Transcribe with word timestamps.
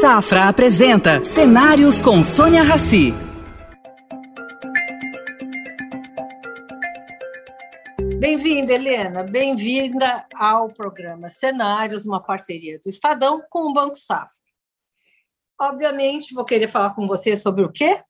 Safra 0.00 0.48
apresenta 0.48 1.22
Cenários 1.22 2.00
com 2.00 2.24
Sônia 2.24 2.62
Rassi. 2.62 3.12
Bem-vinda, 8.18 8.72
Helena. 8.72 9.24
Bem-vinda 9.24 10.26
ao 10.34 10.68
programa 10.68 11.28
Cenários, 11.28 12.06
uma 12.06 12.18
parceria 12.18 12.80
do 12.82 12.88
Estadão 12.88 13.42
com 13.50 13.68
o 13.68 13.74
Banco 13.74 13.96
Safra. 13.96 14.42
Obviamente, 15.60 16.32
vou 16.32 16.46
querer 16.46 16.68
falar 16.68 16.94
com 16.94 17.06
você 17.06 17.36
sobre 17.36 17.62
o 17.62 17.70
quê? 17.70 18.02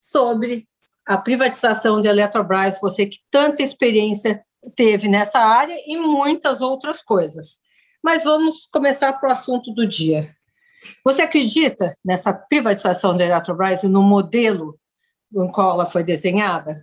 Sobre 0.00 0.66
a 1.06 1.16
privatização 1.16 2.00
da 2.00 2.10
Eletrobras, 2.10 2.80
você 2.80 3.06
que 3.06 3.18
tanta 3.30 3.62
experiência 3.62 4.44
teve 4.74 5.06
nessa 5.06 5.38
área 5.38 5.76
e 5.86 5.96
muitas 5.96 6.60
outras 6.60 7.00
coisas. 7.00 7.60
Mas 8.02 8.24
vamos 8.24 8.66
começar 8.66 9.12
para 9.12 9.28
o 9.28 9.32
assunto 9.32 9.72
do 9.72 9.86
dia. 9.86 10.34
Você 11.04 11.22
acredita 11.22 11.96
nessa 12.04 12.32
privatização 12.32 13.16
da 13.16 13.24
Eletrobras 13.24 13.82
e 13.82 13.88
no 13.88 14.02
modelo 14.02 14.78
no 15.30 15.50
qual 15.50 15.72
ela 15.72 15.86
foi 15.86 16.04
desenhada? 16.04 16.74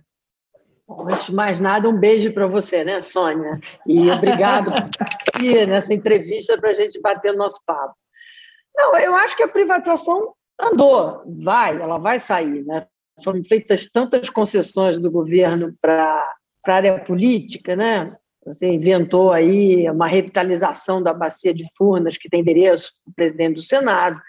Bom, 0.86 1.06
antes 1.10 1.26
de 1.26 1.34
mais 1.34 1.58
nada, 1.58 1.88
um 1.88 1.98
beijo 1.98 2.32
para 2.32 2.46
você, 2.46 2.84
né, 2.84 3.00
Sônia? 3.00 3.58
E 3.86 4.10
obrigado 4.10 4.72
por 4.72 4.82
estar 4.82 5.06
aqui 5.28 5.66
nessa 5.66 5.94
entrevista 5.94 6.58
para 6.58 6.70
a 6.70 6.74
gente 6.74 7.00
bater 7.00 7.32
o 7.32 7.36
nosso 7.36 7.60
papo. 7.64 7.94
Não, 8.76 8.96
eu 8.98 9.14
acho 9.14 9.36
que 9.36 9.42
a 9.42 9.48
privatização 9.48 10.34
andou, 10.60 11.22
vai, 11.42 11.80
ela 11.80 11.98
vai 11.98 12.18
sair, 12.18 12.64
né? 12.64 12.86
Foram 13.22 13.42
feitas 13.44 13.86
tantas 13.86 14.28
concessões 14.28 15.00
do 15.00 15.10
governo 15.10 15.74
para 15.80 16.26
a 16.66 16.72
área 16.72 16.98
política, 17.00 17.76
né? 17.76 18.16
Você 18.44 18.66
inventou 18.66 19.32
aí 19.32 19.88
uma 19.88 20.08
revitalização 20.08 21.02
da 21.02 21.14
bacia 21.14 21.54
de 21.54 21.64
Furnas, 21.76 22.16
que 22.16 22.28
tem 22.28 22.40
endereço 22.40 22.92
do 23.06 23.12
presidente 23.14 23.54
do 23.54 23.62
Senado, 23.62 24.20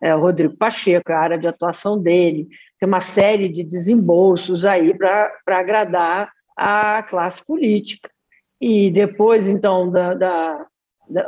é, 0.00 0.12
Rodrigo 0.12 0.56
Pacheco, 0.56 1.12
a 1.12 1.18
área 1.18 1.38
de 1.38 1.48
atuação 1.48 2.00
dele. 2.00 2.46
Tem 2.78 2.86
uma 2.86 3.00
série 3.00 3.48
de 3.48 3.64
desembolsos 3.64 4.64
aí 4.64 4.96
para 4.96 5.32
agradar 5.46 6.30
a 6.56 7.02
classe 7.02 7.44
política. 7.44 8.08
E 8.60 8.90
depois, 8.90 9.46
então, 9.46 9.90
da, 9.90 10.14
da, 10.14 10.66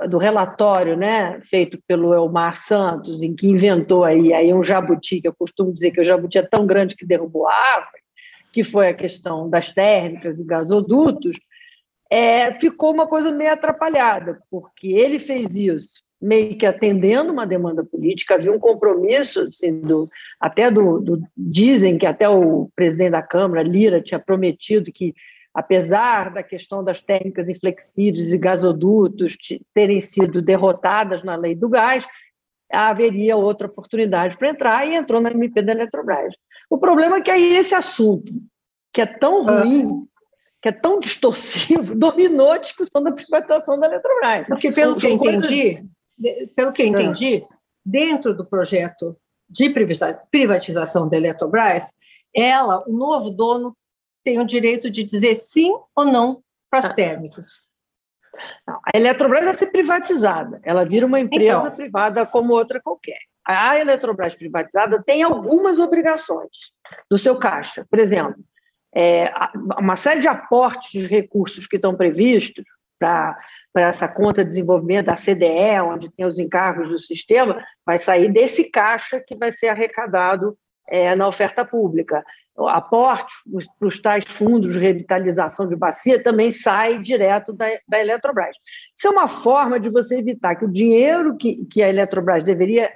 do 0.09 0.17
relatório 0.17 0.97
né, 0.97 1.41
feito 1.43 1.79
pelo 1.87 2.15
Elmar 2.15 2.57
Santos, 2.57 3.23
em 3.23 3.35
que 3.35 3.49
inventou 3.49 4.05
aí, 4.05 4.33
aí 4.33 4.55
um 4.55 4.63
jabuti, 4.63 5.21
que 5.21 5.29
eu 5.29 5.35
costumo 5.37 5.73
dizer 5.73 5.91
que 5.91 6.01
o 6.01 6.05
jabuti 6.05 6.39
é 6.39 6.43
tão 6.43 6.67
grande 6.67 6.97
que 6.97 7.07
derrubou 7.07 7.47
a 7.47 7.53
árvore, 7.53 8.03
que 8.53 8.63
foi 8.63 8.89
a 8.89 8.95
questão 8.95 9.49
das 9.49 9.73
térmicas 9.73 10.41
e 10.41 10.45
gasodutos, 10.45 11.39
é, 12.11 12.59
ficou 12.59 12.93
uma 12.93 13.07
coisa 13.07 13.31
meio 13.31 13.53
atrapalhada, 13.53 14.41
porque 14.51 14.89
ele 14.89 15.19
fez 15.19 15.55
isso 15.55 16.03
meio 16.21 16.59
que 16.59 16.67
atendendo 16.67 17.33
uma 17.33 17.47
demanda 17.47 17.85
política, 17.85 18.35
havia 18.35 18.53
um 18.53 18.59
compromisso, 18.59 19.43
assim, 19.43 19.81
do, 19.81 20.09
até 20.41 20.71
do, 20.71 20.99
do, 21.01 21.23
dizem 21.37 21.97
que 21.97 22.07
até 22.07 22.29
o 22.29 22.69
presidente 22.75 23.13
da 23.13 23.23
Câmara, 23.23 23.63
Lira, 23.63 24.01
tinha 24.01 24.19
prometido 24.19 24.91
que, 24.93 25.15
apesar 25.55 26.33
da 26.33 26.43
questão 26.43 26.83
das 26.83 27.01
técnicas 27.01 27.49
inflexíveis 27.49 28.33
e 28.33 28.39
gasodutos 28.39 29.37
terem 29.73 30.01
sido 30.01 30.43
derrotadas 30.43 31.23
na 31.23 31.37
lei 31.37 31.55
do 31.55 31.69
gás, 31.69 32.07
haveria 32.71 33.37
outra 33.37 33.67
oportunidade 33.67 34.37
para 34.37 34.51
entrar 34.51 34.87
e 34.87 34.95
entrou 34.95 35.21
na 35.21 35.31
MP 35.31 35.63
da 35.63 35.73
Eletrobras. 35.73 36.35
O 36.69 36.79
problema 36.79 37.17
é 37.17 37.21
que 37.21 37.31
aí 37.31 37.57
esse 37.57 37.75
assunto, 37.75 38.33
que 38.93 39.01
é 39.01 39.07
tão 39.07 39.49
ah. 39.49 39.63
ruim, 39.63 40.07
que 40.61 40.69
é 40.69 40.73
tão 40.73 40.99
distorsivo, 40.99 41.95
dominou 41.97 42.53
a 42.53 42.59
discussão 42.59 43.03
da 43.03 43.13
privatização 43.13 43.79
da 43.79 43.87
Eletrobras. 43.87 44.47
Porque, 44.47 44.73
pelo 44.73 44.97
que 44.97 45.07
eu 45.07 45.13
entendi, 45.13 45.85
pelo 46.55 46.73
que 46.73 46.83
eu 46.83 46.87
entendi, 46.87 47.37
é. 47.37 47.47
dentro 47.85 48.35
do 48.35 48.45
projeto 48.45 49.17
de 49.49 49.71
privatização 50.31 51.09
da 51.09 51.17
Eletrobras, 51.17 51.95
ela, 52.35 52.83
o 52.87 52.93
novo 52.93 53.31
dono, 53.31 53.77
tem 54.23 54.39
o 54.41 54.47
direito 54.47 54.91
de 54.91 55.05
dizer 55.05 55.37
sim 55.37 55.73
ou 55.97 56.05
não 56.05 56.43
para 56.71 56.81
as 56.81 56.85
ah. 56.87 56.95
térmicas. 56.95 57.63
Não, 58.67 58.79
a 58.85 58.97
Eletrobras 58.97 59.45
vai 59.45 59.55
ser 59.55 59.69
privatizada, 59.69 60.61
ela 60.63 60.85
vira 60.85 61.07
uma 61.07 61.19
empresa 61.19 61.59
então, 61.67 61.77
privada 61.77 62.27
como 62.27 62.53
outra 62.53 62.81
qualquer. 62.81 63.19
A 63.45 63.79
Eletrobras 63.79 64.35
privatizada 64.35 65.03
tem 65.03 65.23
algumas 65.23 65.79
obrigações 65.79 66.71
do 67.11 67.17
seu 67.17 67.37
caixa. 67.39 67.87
Por 67.89 67.99
exemplo, 67.99 68.37
é, 68.95 69.31
uma 69.79 69.97
série 69.97 70.21
de 70.21 70.29
aportes 70.29 70.91
de 70.91 71.07
recursos 71.07 71.67
que 71.67 71.77
estão 71.77 71.95
previstos 71.95 72.65
para 72.99 73.37
essa 73.75 74.09
conta 74.09 74.43
de 74.43 74.51
desenvolvimento 74.51 75.07
da 75.07 75.15
CDE, 75.15 75.81
onde 75.83 76.11
tem 76.11 76.27
os 76.27 76.39
encargos 76.39 76.89
do 76.89 76.99
sistema, 76.99 77.65
vai 77.87 77.99
sair 77.99 78.29
desse 78.33 78.71
caixa 78.71 79.21
que 79.21 79.37
vai 79.37 79.53
ser 79.53 79.69
arrecadado 79.69 80.57
é, 80.89 81.15
na 81.15 81.29
oferta 81.29 81.65
pública. 81.65 82.25
O 82.57 82.67
aporte 82.67 83.33
para 83.79 83.87
os 83.87 84.01
tais 84.01 84.25
fundos 84.25 84.73
de 84.73 84.81
revitalização 84.81 85.69
de 85.69 85.77
bacia 85.77 86.21
também 86.21 86.51
sai 86.51 86.99
direto 86.99 87.53
da, 87.53 87.67
da 87.87 88.01
Eletrobras. 88.01 88.57
Isso 88.97 89.07
é 89.07 89.11
uma 89.11 89.29
forma 89.29 89.79
de 89.79 89.89
você 89.91 90.17
evitar 90.17 90.57
que 90.57 90.65
o 90.65 90.73
dinheiro 90.73 91.37
que, 91.37 91.65
que 91.67 91.83
a 91.83 91.89
Eletrobras 91.89 92.43
deveria 92.43 92.91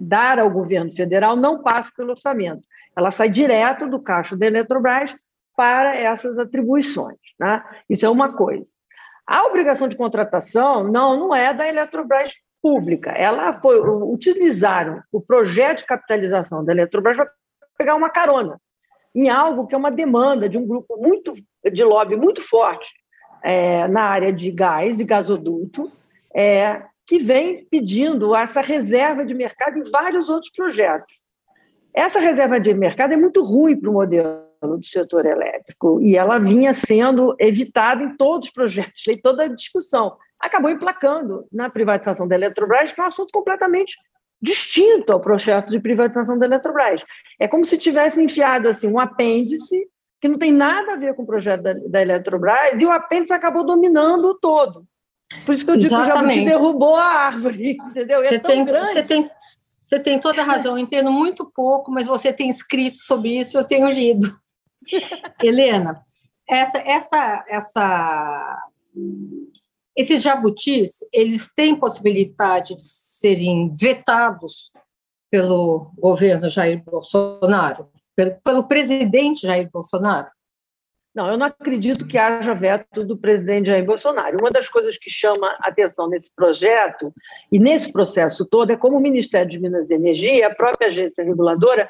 dar 0.00 0.38
ao 0.38 0.50
governo 0.50 0.90
federal 0.90 1.36
não 1.36 1.62
passe 1.62 1.94
pelo 1.94 2.10
orçamento. 2.10 2.62
Ela 2.96 3.10
sai 3.10 3.28
direto 3.28 3.86
do 3.86 4.00
caixa 4.00 4.34
da 4.34 4.46
Eletrobras 4.46 5.14
para 5.56 5.96
essas 5.96 6.38
atribuições. 6.38 7.18
Né? 7.38 7.62
Isso 7.88 8.06
é 8.06 8.08
uma 8.08 8.34
coisa. 8.34 8.70
A 9.26 9.44
obrigação 9.44 9.88
de 9.88 9.96
contratação 9.96 10.84
não, 10.84 11.18
não 11.18 11.34
é 11.34 11.54
da 11.54 11.66
Eletrobras 11.66 12.34
pública. 12.60 13.10
Ela 13.10 13.60
foi 13.60 13.78
utilizaram 13.80 15.02
o 15.10 15.20
projeto 15.20 15.78
de 15.78 15.86
capitalização 15.86 16.64
da 16.64 16.72
Eletrobras 16.72 17.16
para 17.16 17.30
pegar 17.76 17.94
uma 17.94 18.10
carona 18.10 18.60
em 19.14 19.28
algo 19.28 19.66
que 19.66 19.74
é 19.74 19.78
uma 19.78 19.90
demanda 19.90 20.48
de 20.48 20.58
um 20.58 20.66
grupo 20.66 20.96
muito 20.96 21.34
de 21.70 21.84
lobby 21.84 22.16
muito 22.16 22.40
forte 22.40 22.90
é, 23.42 23.86
na 23.88 24.02
área 24.04 24.32
de 24.32 24.50
gás 24.50 25.00
e 25.00 25.04
gasoduto, 25.04 25.90
é, 26.34 26.82
que 27.06 27.18
vem 27.18 27.64
pedindo 27.64 28.34
essa 28.34 28.60
reserva 28.60 29.24
de 29.24 29.34
mercado 29.34 29.78
em 29.78 29.90
vários 29.90 30.28
outros 30.30 30.52
projetos. 30.52 31.14
Essa 31.92 32.20
reserva 32.20 32.58
de 32.58 32.72
mercado 32.72 33.12
é 33.12 33.16
muito 33.16 33.42
ruim 33.42 33.78
para 33.78 33.90
o 33.90 33.92
modelo 33.92 34.51
do 34.66 34.84
setor 34.84 35.26
elétrico, 35.26 36.00
e 36.00 36.16
ela 36.16 36.38
vinha 36.38 36.72
sendo 36.72 37.34
evitada 37.38 38.02
em 38.02 38.16
todos 38.16 38.48
os 38.48 38.52
projetos, 38.52 39.06
em 39.08 39.20
toda 39.20 39.44
a 39.44 39.48
discussão. 39.48 40.16
Acabou 40.40 40.70
emplacando 40.70 41.46
na 41.52 41.70
privatização 41.70 42.26
da 42.26 42.34
Eletrobras, 42.34 42.92
que 42.92 43.00
é 43.00 43.04
um 43.04 43.06
assunto 43.06 43.30
completamente 43.32 43.96
distinto 44.40 45.12
ao 45.12 45.20
projeto 45.20 45.70
de 45.70 45.78
privatização 45.78 46.36
da 46.38 46.46
Eletrobras. 46.46 47.04
É 47.38 47.46
como 47.46 47.64
se 47.64 47.78
tivesse 47.78 48.20
enfiado 48.20 48.68
assim, 48.68 48.88
um 48.88 48.98
apêndice 48.98 49.86
que 50.20 50.28
não 50.28 50.38
tem 50.38 50.52
nada 50.52 50.92
a 50.92 50.96
ver 50.96 51.14
com 51.14 51.22
o 51.22 51.26
projeto 51.26 51.62
da, 51.62 51.74
da 51.74 52.02
Eletrobras, 52.02 52.80
e 52.80 52.86
o 52.86 52.92
apêndice 52.92 53.32
acabou 53.32 53.64
dominando 53.64 54.26
o 54.26 54.34
todo. 54.34 54.86
Por 55.44 55.54
isso 55.54 55.64
que 55.64 55.70
eu 55.70 55.76
digo 55.76 55.94
Exatamente. 55.94 56.34
que 56.34 56.40
o 56.40 56.44
jabuti 56.44 56.44
derrubou 56.44 56.96
a 56.96 57.04
árvore, 57.04 57.76
entendeu? 57.90 58.22
É 58.22 58.28
você 58.28 58.38
tão 58.38 58.50
tem, 58.50 58.64
grande. 58.64 58.92
Você 58.92 59.02
tem, 59.02 59.30
você 59.84 60.00
tem 60.00 60.20
toda 60.20 60.42
a 60.42 60.44
razão, 60.44 60.72
eu 60.72 60.78
entendo 60.78 61.10
muito 61.10 61.44
pouco, 61.44 61.90
mas 61.90 62.06
você 62.06 62.32
tem 62.32 62.50
escrito 62.50 62.98
sobre 62.98 63.38
isso, 63.38 63.56
eu 63.56 63.64
tenho 63.64 63.88
lido. 63.90 64.34
Helena, 65.42 66.04
essa, 66.48 66.78
essa, 66.78 67.44
essa, 67.48 68.68
esses 69.96 70.22
jabutis, 70.22 70.98
eles 71.12 71.48
têm 71.54 71.74
possibilidade 71.74 72.76
de 72.76 72.82
serem 72.82 73.72
vetados 73.74 74.70
pelo 75.30 75.92
governo 75.96 76.48
Jair 76.48 76.82
Bolsonaro, 76.84 77.88
pelo, 78.14 78.34
pelo 78.42 78.68
presidente 78.68 79.46
Jair 79.46 79.70
Bolsonaro? 79.72 80.28
Não, 81.14 81.28
eu 81.28 81.36
não 81.36 81.46
acredito 81.46 82.06
que 82.06 82.16
haja 82.16 82.54
veto 82.54 83.04
do 83.04 83.18
presidente 83.18 83.66
Jair 83.66 83.84
Bolsonaro. 83.84 84.38
Uma 84.38 84.50
das 84.50 84.68
coisas 84.68 84.96
que 84.96 85.10
chama 85.10 85.56
atenção 85.60 86.08
nesse 86.08 86.34
projeto 86.34 87.12
e 87.50 87.58
nesse 87.58 87.92
processo 87.92 88.46
todo 88.46 88.70
é 88.70 88.76
como 88.76 88.96
o 88.96 89.00
Ministério 89.00 89.50
de 89.50 89.60
Minas 89.60 89.90
e 89.90 89.94
Energia 89.94 90.46
a 90.46 90.54
própria 90.54 90.88
agência 90.88 91.22
reguladora 91.22 91.88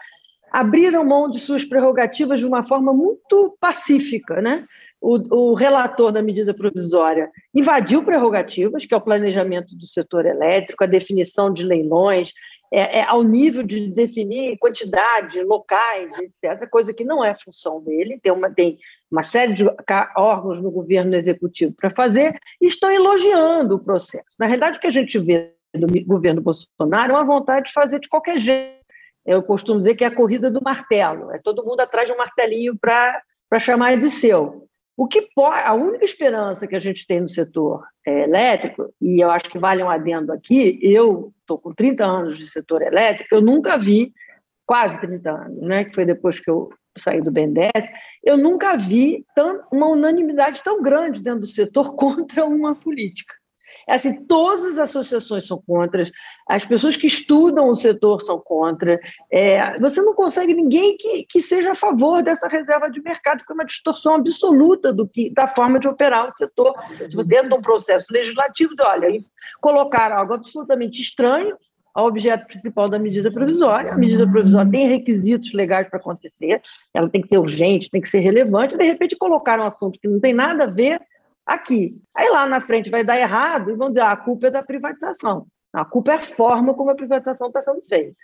abriram 0.53 1.05
mão 1.05 1.31
de 1.31 1.41
suas 1.41 1.65
prerrogativas 1.65 2.39
de 2.39 2.47
uma 2.47 2.63
forma 2.63 2.93
muito 2.93 3.57
pacífica, 3.59 4.43
né? 4.43 4.67
O, 5.01 5.51
o, 5.51 5.55
relator 5.55 6.13
da 6.13 6.23
medida 6.23 6.55
provisória 6.55 7.29
invadiu 7.53 8.05
prerrogativas, 8.05 8.87
que 8.87 8.95
é 8.95 8.97
o 8.97 9.01
planejamento 9.01 9.75
do 9.75 9.85
setor 9.85 10.27
elétrico, 10.27 10.85
a 10.85 10.87
definição 10.87 11.53
de 11.53 11.65
leilões, 11.65 12.33
é, 12.73 13.01
é, 13.01 13.03
ao 13.03 13.25
nível 13.25 13.65
de 13.65 13.89
definir 13.89 14.57
quantidade, 14.59 15.43
locais, 15.43 16.17
etc., 16.21 16.69
coisa 16.71 16.95
que 16.95 17.05
não 17.05 17.25
é 17.25 17.35
função 17.35 17.83
dele, 17.83 18.21
tem 18.23 18.31
uma, 18.31 18.49
tem 18.49 18.79
uma 19.11 19.25
série 19.25 19.55
de 19.55 19.65
órgãos 20.17 20.63
no 20.63 20.71
governo 20.71 21.17
executivo 21.17 21.75
para 21.75 21.91
fazer, 21.91 22.39
e 22.61 22.67
estão 22.67 22.91
elogiando 22.91 23.75
o 23.75 23.81
processo. 23.81 24.37
Na 24.39 24.47
realidade, 24.47 24.79
o 24.79 24.81
que 24.81 24.87
a 24.87 24.91
gente 24.91 25.19
vê 25.19 25.53
do 25.75 25.87
governo 26.05 26.41
Bolsonaro 26.41 27.13
é 27.13 27.15
uma 27.15 27.25
vontade 27.25 27.67
de 27.67 27.73
fazer 27.73 27.99
de 27.99 28.09
qualquer 28.09 28.39
jeito 28.39 28.82
eu 29.25 29.43
costumo 29.43 29.79
dizer 29.79 29.95
que 29.95 30.05
é 30.05 30.09
a 30.09 30.15
corrida 30.15 30.51
do 30.51 30.63
martelo, 30.63 31.31
é 31.31 31.39
todo 31.39 31.65
mundo 31.65 31.81
atrás 31.81 32.07
de 32.07 32.13
um 32.15 32.19
martelinho 32.19 32.77
para 32.79 33.23
chamar 33.61 33.97
de 33.97 34.11
seu. 34.11 34.67
O 34.97 35.07
que 35.07 35.23
pode, 35.35 35.63
a 35.65 35.73
única 35.73 36.05
esperança 36.05 36.67
que 36.67 36.77
a 36.77 36.79
gente 36.79 37.07
tem 37.07 37.21
no 37.21 37.29
setor 37.29 37.83
é, 38.07 38.25
elétrico, 38.25 38.93
e 39.01 39.21
eu 39.25 39.31
acho 39.31 39.49
que 39.49 39.59
vale 39.59 39.83
um 39.83 39.89
adendo 39.89 40.33
aqui, 40.33 40.79
eu 40.83 41.33
estou 41.41 41.59
com 41.59 41.73
30 41.73 42.05
anos 42.05 42.39
de 42.39 42.47
setor 42.47 42.83
elétrico, 42.83 43.35
eu 43.35 43.41
nunca 43.41 43.79
vi, 43.79 44.13
quase 44.67 45.01
30 45.01 45.31
anos, 45.31 45.61
né, 45.63 45.85
que 45.85 45.95
foi 45.95 46.05
depois 46.05 46.39
que 46.39 46.51
eu 46.51 46.71
saí 46.97 47.23
do 47.23 47.31
BNDES, 47.31 47.91
eu 48.23 48.37
nunca 48.37 48.77
vi 48.77 49.25
tão, 49.35 49.63
uma 49.73 49.89
unanimidade 49.89 50.63
tão 50.63 50.83
grande 50.83 51.23
dentro 51.23 51.41
do 51.41 51.47
setor 51.47 51.95
contra 51.97 52.45
uma 52.45 52.75
política. 52.75 53.35
É 53.89 53.95
assim, 53.95 54.25
todas 54.27 54.65
as 54.65 54.79
associações 54.79 55.47
são 55.47 55.61
contra, 55.67 56.05
as 56.49 56.65
pessoas 56.65 56.97
que 56.97 57.07
estudam 57.07 57.69
o 57.69 57.75
setor 57.75 58.21
são 58.21 58.39
contra. 58.39 59.01
É, 59.31 59.79
você 59.79 60.01
não 60.01 60.15
consegue 60.15 60.55
ninguém 60.55 60.97
que, 60.97 61.25
que 61.25 61.43
seja 61.43 61.73
a 61.73 61.75
favor 61.75 62.23
dessa 62.23 62.49
reserva 62.49 62.89
de 62.89 63.03
mercado, 63.03 63.45
que 63.45 63.53
é 63.53 63.55
uma 63.55 63.65
distorção 63.65 64.15
absoluta 64.15 64.93
do 64.93 65.09
que, 65.09 65.31
da 65.31 65.47
forma 65.47 65.79
de 65.79 65.89
operar 65.89 66.29
o 66.29 66.35
setor. 66.35 66.75
Se 67.09 67.17
você 67.17 67.33
dentro 67.33 67.49
de 67.49 67.55
um 67.55 67.63
processo 67.63 68.07
legislativo, 68.11 68.75
olha, 68.81 69.09
colocar 69.61 70.13
algo 70.13 70.35
absolutamente 70.35 71.01
estranho 71.01 71.57
ao 71.95 72.07
objeto 72.07 72.47
principal 72.47 72.89
da 72.89 72.99
medida 72.99 73.31
provisória. 73.31 73.93
A 73.93 73.97
medida 73.97 74.29
provisória 74.31 74.71
tem 74.71 74.89
requisitos 74.89 75.53
legais 75.53 75.89
para 75.89 75.99
acontecer, 75.99 76.61
ela 76.95 77.09
tem 77.09 77.21
que 77.21 77.29
ser 77.29 77.39
urgente, 77.39 77.91
tem 77.91 78.01
que 78.01 78.09
ser 78.09 78.21
relevante, 78.21 78.77
de 78.77 78.85
repente 78.85 79.17
colocar 79.17 79.59
um 79.61 79.67
assunto 79.67 79.99
que 80.01 80.09
não 80.09 80.21
tem 80.21 80.33
nada 80.33 80.65
a 80.65 80.71
ver 80.71 81.01
aqui. 81.47 82.01
Aí 82.15 82.29
lá 82.29 82.47
na 82.47 82.61
frente 82.61 82.91
vai 82.91 83.05
dar 83.05 83.19
errado 83.19 83.71
e 83.71 83.77
vão 83.77 83.89
dizer 83.89 84.01
ah, 84.01 84.13
a 84.13 84.17
culpa 84.17 84.47
é 84.47 84.51
da 84.51 84.63
privatização. 84.63 85.47
A 85.73 85.85
culpa 85.85 86.13
é 86.13 86.17
a 86.17 86.23
forma 86.23 86.75
como 86.75 86.91
a 86.91 86.95
privatização 86.95 87.49
está 87.49 87.63
sendo 87.63 87.83
feita. 87.83 88.17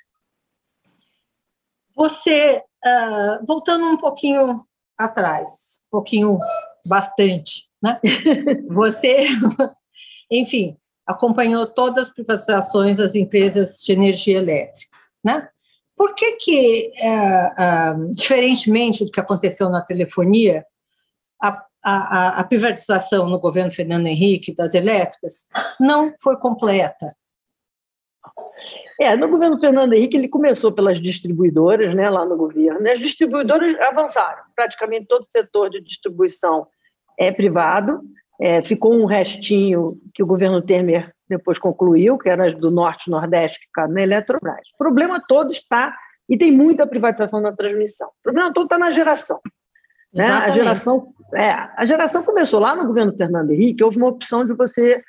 Você, 1.96 2.62
uh, 2.84 3.46
voltando 3.46 3.86
um 3.86 3.96
pouquinho 3.96 4.62
atrás, 4.96 5.78
um 5.86 5.90
pouquinho 5.90 6.38
bastante, 6.86 7.68
né? 7.82 8.00
Você, 8.70 9.26
enfim, 10.30 10.76
acompanhou 11.06 11.66
todas 11.66 12.08
as 12.08 12.14
privatizações 12.14 12.96
das 12.96 13.14
empresas 13.14 13.78
de 13.82 13.92
energia 13.92 14.38
elétrica, 14.38 14.96
né? 15.24 15.48
Por 15.96 16.14
que 16.14 16.32
que, 16.36 16.92
uh, 17.00 18.04
uh, 18.04 18.12
diferentemente 18.12 19.04
do 19.04 19.10
que 19.10 19.18
aconteceu 19.18 19.68
na 19.68 19.82
telefonia, 19.82 20.64
a 21.42 21.64
a, 21.82 22.40
a, 22.40 22.44
privatização 22.44 23.28
no 23.28 23.38
governo 23.38 23.70
Fernando 23.70 24.06
Henrique 24.06 24.54
das 24.54 24.74
elétricas 24.74 25.46
não 25.80 26.12
foi 26.20 26.36
completa. 26.36 27.14
É, 29.00 29.16
no 29.16 29.28
governo 29.28 29.56
Fernando 29.56 29.92
Henrique 29.92 30.16
ele 30.16 30.28
começou 30.28 30.72
pelas 30.72 31.00
distribuidoras, 31.00 31.94
né, 31.94 32.10
lá 32.10 32.24
no 32.24 32.36
governo. 32.36 32.88
As 32.88 32.98
distribuidoras 32.98 33.78
avançaram. 33.80 34.42
Praticamente 34.56 35.06
todo 35.06 35.22
o 35.22 35.30
setor 35.30 35.70
de 35.70 35.80
distribuição 35.80 36.66
é 37.18 37.30
privado. 37.30 38.00
É, 38.40 38.60
ficou 38.62 38.92
um 38.92 39.04
restinho 39.04 40.00
que 40.12 40.22
o 40.22 40.26
governo 40.26 40.60
Temer 40.60 41.12
depois 41.28 41.58
concluiu, 41.58 42.16
que 42.16 42.28
era 42.28 42.52
do 42.52 42.70
Norte 42.70 43.06
e 43.06 43.10
Nordeste, 43.10 43.60
que 43.60 43.66
ficaram 43.66 43.92
na 43.92 44.02
Eletrobras. 44.02 44.66
O 44.74 44.78
problema 44.78 45.22
todo 45.28 45.52
está, 45.52 45.94
e 46.28 46.38
tem 46.38 46.50
muita 46.50 46.86
privatização 46.86 47.40
na 47.40 47.52
transmissão. 47.52 48.08
O 48.08 48.22
problema 48.22 48.52
todo 48.52 48.64
está 48.64 48.78
na 48.78 48.90
geração. 48.90 49.40
Né? 50.12 50.26
A 50.26 50.48
geração, 50.50 51.12
é, 51.34 51.50
a 51.76 51.84
geração 51.84 52.22
começou 52.22 52.60
lá 52.60 52.74
no 52.74 52.86
governo 52.86 53.16
Fernando 53.16 53.50
Henrique, 53.50 53.84
houve 53.84 53.98
uma 53.98 54.08
opção 54.08 54.44
de 54.44 54.54
você 54.54 55.02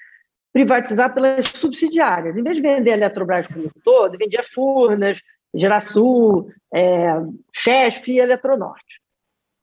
privatizar 0.51 1.13
pelas 1.13 1.47
subsidiárias. 1.47 2.37
Em 2.37 2.43
vez 2.43 2.57
de 2.57 2.61
vender 2.61 2.91
a 2.91 2.97
Eletrobras 2.97 3.47
como 3.47 3.71
todo, 3.83 4.17
vendia 4.17 4.41
Furnas, 4.43 5.21
Gerasul, 5.53 6.51
é, 6.73 7.15
Chesf 7.53 8.11
e 8.11 8.19
Eletronorte. 8.19 9.01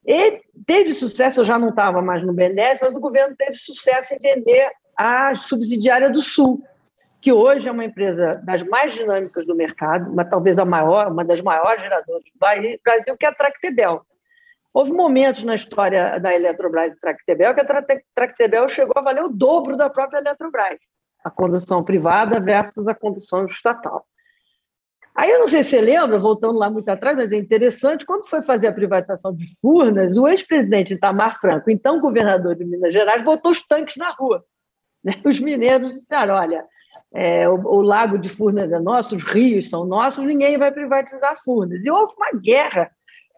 E 0.06 0.40
teve 0.64 0.94
sucesso, 0.94 1.40
eu 1.40 1.44
já 1.44 1.58
não 1.58 1.70
estava 1.70 2.00
mais 2.00 2.24
no 2.24 2.32
BNDES, 2.32 2.78
mas 2.80 2.96
o 2.96 3.00
governo 3.00 3.34
teve 3.36 3.54
sucesso 3.54 4.14
em 4.14 4.18
vender 4.18 4.70
a 4.96 5.34
subsidiária 5.34 6.08
do 6.10 6.22
Sul, 6.22 6.62
que 7.20 7.32
hoje 7.32 7.68
é 7.68 7.72
uma 7.72 7.84
empresa 7.84 8.40
das 8.44 8.62
mais 8.62 8.94
dinâmicas 8.94 9.44
do 9.44 9.54
mercado, 9.54 10.14
mas 10.14 10.30
talvez 10.30 10.58
a 10.58 10.64
maior, 10.64 11.10
uma 11.10 11.24
das 11.24 11.42
maiores 11.42 11.82
geradoras 11.82 12.22
do 12.22 12.38
Brasil, 12.38 13.16
que 13.18 13.26
é 13.26 13.28
a 13.28 13.34
Tractebel. 13.34 14.06
Houve 14.76 14.92
momentos 14.92 15.42
na 15.42 15.54
história 15.54 16.18
da 16.18 16.34
Eletrobras 16.34 16.92
e 16.92 17.00
Tractebel 17.00 17.54
que 17.54 17.62
a 17.62 17.84
Tractebel 18.14 18.68
chegou 18.68 18.92
a 18.94 19.00
valer 19.00 19.24
o 19.24 19.30
dobro 19.30 19.74
da 19.74 19.88
própria 19.88 20.18
Eletrobras, 20.18 20.78
a 21.24 21.30
condução 21.30 21.82
privada 21.82 22.38
versus 22.38 22.86
a 22.86 22.94
condução 22.94 23.46
estatal. 23.46 24.04
Aí 25.14 25.30
eu 25.30 25.38
não 25.38 25.48
sei 25.48 25.64
se 25.64 25.70
você 25.70 25.80
lembra, 25.80 26.18
voltando 26.18 26.58
lá 26.58 26.68
muito 26.68 26.90
atrás, 26.90 27.16
mas 27.16 27.32
é 27.32 27.36
interessante, 27.36 28.04
quando 28.04 28.28
foi 28.28 28.42
fazer 28.42 28.66
a 28.66 28.72
privatização 28.74 29.34
de 29.34 29.46
Furnas, 29.62 30.18
o 30.18 30.28
ex-presidente 30.28 30.92
Itamar 30.92 31.40
Franco, 31.40 31.70
então 31.70 31.98
governador 31.98 32.54
de 32.54 32.66
Minas 32.66 32.92
Gerais, 32.92 33.22
botou 33.22 33.52
os 33.52 33.66
tanques 33.66 33.96
na 33.96 34.10
rua. 34.10 34.44
Né? 35.02 35.14
Os 35.24 35.40
mineiros 35.40 35.94
disseram, 35.94 36.34
olha, 36.34 36.62
é, 37.14 37.48
o, 37.48 37.54
o, 37.54 37.80
lago 37.80 38.18
de 38.18 38.28
Furnas 38.28 38.70
é 38.70 38.78
nosso, 38.78 39.16
os 39.16 39.24
rios 39.24 39.70
são 39.70 39.86
nossos, 39.86 40.22
ninguém 40.26 40.58
vai 40.58 40.70
privatizar 40.70 41.34
Furnas. 41.42 41.82
E 41.82 41.90
houve 41.90 42.12
uma 42.18 42.38
guerra 42.38 42.90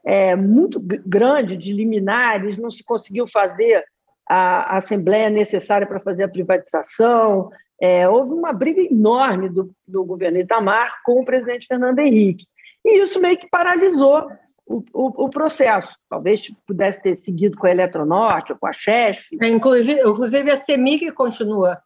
é, 0.04 0.34
muito 0.36 0.80
grande 0.80 1.56
de 1.56 1.72
liminares, 1.72 2.56
não 2.56 2.70
se 2.70 2.84
conseguiu 2.84 3.26
fazer 3.26 3.84
a, 4.28 4.74
a 4.74 4.76
assembleia 4.76 5.30
necessária 5.30 5.86
para 5.86 6.00
fazer 6.00 6.24
a 6.24 6.28
privatização. 6.28 7.50
É, 7.80 8.08
houve 8.08 8.32
uma 8.32 8.52
briga 8.52 8.82
enorme 8.82 9.48
do, 9.48 9.70
do 9.86 10.04
governo 10.04 10.38
Itamar 10.38 11.00
com 11.04 11.20
o 11.20 11.24
presidente 11.24 11.66
Fernando 11.66 11.98
Henrique. 12.00 12.46
E 12.84 13.02
isso 13.02 13.20
meio 13.20 13.36
que 13.36 13.48
paralisou 13.48 14.30
o, 14.66 14.84
o, 14.92 15.24
o, 15.24 15.30
processo. 15.30 15.94
Talvez 16.08 16.50
pudesse 16.66 17.00
ter 17.00 17.14
seguido 17.14 17.56
com 17.56 17.66
a 17.66 17.70
Eletronorte 17.70 18.52
ou 18.52 18.58
com 18.58 18.66
a 18.66 18.72
Chef. 18.72 19.26
É, 19.40 19.48
inclusive, 19.48 20.00
inclusive 20.00 20.50
a 20.50 20.56
CEMIG 20.56 21.10
continua 21.12 21.78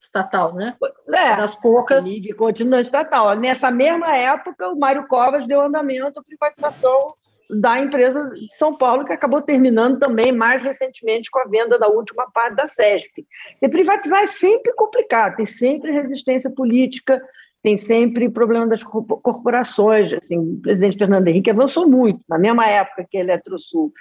estatal, 0.00 0.54
né? 0.54 0.76
É, 1.08 1.36
das 1.36 1.56
poucas. 1.56 1.98
A 1.98 2.00
CEMIG 2.02 2.34
continua 2.34 2.80
estatal. 2.80 3.34
Nessa 3.36 3.70
mesma 3.70 4.14
época, 4.16 4.68
o 4.68 4.78
Mário 4.78 5.06
Covas 5.08 5.46
deu 5.46 5.62
andamento 5.62 6.20
à 6.20 6.22
privatização 6.22 7.14
da 7.48 7.78
empresa 7.78 8.30
de 8.30 8.54
São 8.56 8.76
Paulo, 8.76 9.04
que 9.04 9.12
acabou 9.12 9.40
terminando 9.40 9.98
também 9.98 10.32
mais 10.32 10.62
recentemente 10.62 11.30
com 11.30 11.38
a 11.38 11.44
venda 11.44 11.78
da 11.78 11.88
última 11.88 12.30
parte 12.32 12.56
da 12.56 12.66
SESP. 12.66 13.26
E 13.62 13.68
privatizar 13.68 14.22
é 14.22 14.26
sempre 14.26 14.72
complicado, 14.74 15.36
tem 15.36 15.46
sempre 15.46 15.92
resistência 15.92 16.50
política, 16.50 17.22
tem 17.62 17.76
sempre 17.76 18.28
problema 18.28 18.66
das 18.66 18.82
corporações. 18.82 20.12
Assim, 20.12 20.38
o 20.38 20.60
presidente 20.60 20.98
Fernando 20.98 21.26
Henrique 21.28 21.50
avançou 21.50 21.88
muito. 21.88 22.20
Na 22.28 22.38
mesma 22.38 22.66
época 22.66 23.06
que 23.10 23.16
a 23.16 23.20
Eletrosul, 23.20 23.92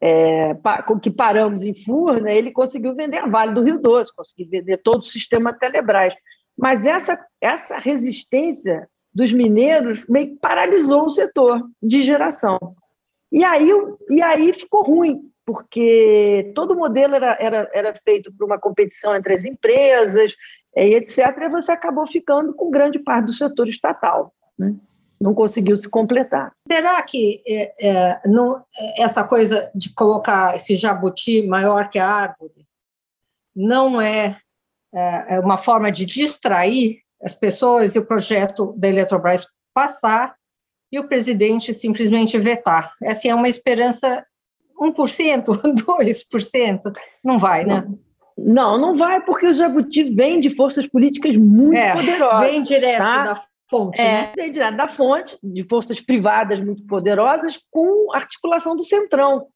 é, 0.00 0.56
que 1.00 1.10
paramos 1.10 1.62
em 1.62 1.74
Furna, 1.74 2.32
ele 2.32 2.50
conseguiu 2.50 2.94
vender 2.94 3.18
a 3.18 3.26
Vale 3.26 3.54
do 3.54 3.62
Rio 3.62 3.78
Doce, 3.78 4.14
conseguiu 4.14 4.48
vender 4.50 4.78
todo 4.78 5.02
o 5.02 5.06
sistema 5.06 5.52
Telebrás. 5.52 6.14
Mas 6.58 6.84
essa, 6.86 7.18
essa 7.40 7.78
resistência 7.78 8.88
dos 9.14 9.32
mineiros 9.32 10.06
meio 10.08 10.28
que 10.28 10.36
paralisou 10.36 11.04
o 11.04 11.10
setor 11.10 11.62
de 11.82 12.02
geração. 12.02 12.58
E 13.32 13.42
aí, 13.42 13.70
e 14.10 14.22
aí 14.22 14.52
ficou 14.52 14.84
ruim, 14.84 15.22
porque 15.44 16.52
todo 16.54 16.72
o 16.72 16.76
modelo 16.76 17.14
era, 17.14 17.36
era, 17.40 17.70
era 17.72 17.94
feito 17.94 18.30
por 18.32 18.44
uma 18.44 18.58
competição 18.58 19.16
entre 19.16 19.32
as 19.32 19.44
empresas, 19.44 20.36
e 20.76 20.94
etc., 20.94 21.18
e 21.40 21.48
você 21.48 21.72
acabou 21.72 22.06
ficando 22.06 22.52
com 22.54 22.70
grande 22.70 22.98
parte 22.98 23.26
do 23.26 23.32
setor 23.32 23.68
estatal. 23.68 24.34
Né? 24.58 24.74
Não 25.18 25.34
conseguiu 25.34 25.76
se 25.78 25.88
completar. 25.88 26.52
Será 26.70 27.00
que 27.02 27.42
é, 27.46 27.74
é, 27.80 28.20
não, 28.26 28.62
essa 28.98 29.24
coisa 29.24 29.70
de 29.74 29.94
colocar 29.94 30.54
esse 30.56 30.76
jabuti 30.76 31.46
maior 31.46 31.88
que 31.88 31.98
a 31.98 32.06
árvore 32.06 32.66
não 33.54 34.00
é, 34.00 34.36
é, 34.94 35.36
é 35.36 35.40
uma 35.40 35.56
forma 35.56 35.90
de 35.90 36.04
distrair 36.04 36.98
as 37.22 37.34
pessoas 37.34 37.94
e 37.94 37.98
o 37.98 38.04
projeto 38.04 38.74
da 38.76 38.88
Eletrobras 38.88 39.46
passar 39.72 40.34
e 40.92 40.98
o 40.98 41.08
presidente 41.08 41.72
simplesmente 41.72 42.38
vetar. 42.38 42.92
Essa 43.02 43.28
é 43.28 43.34
uma 43.34 43.48
esperança 43.48 44.24
1%, 44.78 45.44
2%? 45.44 46.80
Não 47.24 47.38
vai, 47.38 47.64
né? 47.64 47.88
Não, 48.36 48.78
não 48.78 48.96
vai, 48.96 49.22
porque 49.24 49.46
o 49.46 49.52
Jabuti 49.52 50.04
vem 50.04 50.40
de 50.40 50.48
forças 50.48 50.86
políticas 50.86 51.36
muito 51.36 51.76
é, 51.76 51.94
poderosas. 51.94 52.50
Vem 52.50 52.62
direto 52.62 52.98
tá? 52.98 53.22
da 53.22 53.42
fonte, 53.70 54.00
é, 54.00 54.04
né? 54.04 54.32
Vem 54.34 54.50
direto 54.50 54.76
da 54.76 54.88
fonte, 54.88 55.38
de 55.42 55.64
forças 55.68 56.00
privadas 56.00 56.60
muito 56.60 56.84
poderosas, 56.86 57.58
com 57.70 58.12
articulação 58.12 58.74
do 58.74 58.82
Centrão. 58.82 59.46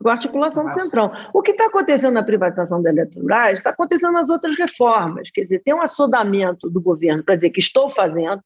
Com 0.00 0.10
articulação 0.10 0.64
do 0.64 0.70
Centrão. 0.70 1.10
O 1.32 1.40
que 1.42 1.52
está 1.52 1.66
acontecendo 1.66 2.12
na 2.12 2.22
privatização 2.22 2.82
da 2.82 2.90
Eletrobras 2.90 3.58
está 3.58 3.70
acontecendo 3.70 4.12
nas 4.12 4.28
outras 4.28 4.56
reformas. 4.56 5.30
Quer 5.30 5.44
dizer, 5.44 5.62
tem 5.64 5.74
um 5.74 5.82
assodamento 5.82 6.68
do 6.70 6.80
governo 6.80 7.24
para 7.24 7.36
dizer 7.36 7.50
que 7.50 7.60
estou 7.60 7.88
fazendo. 7.88 8.42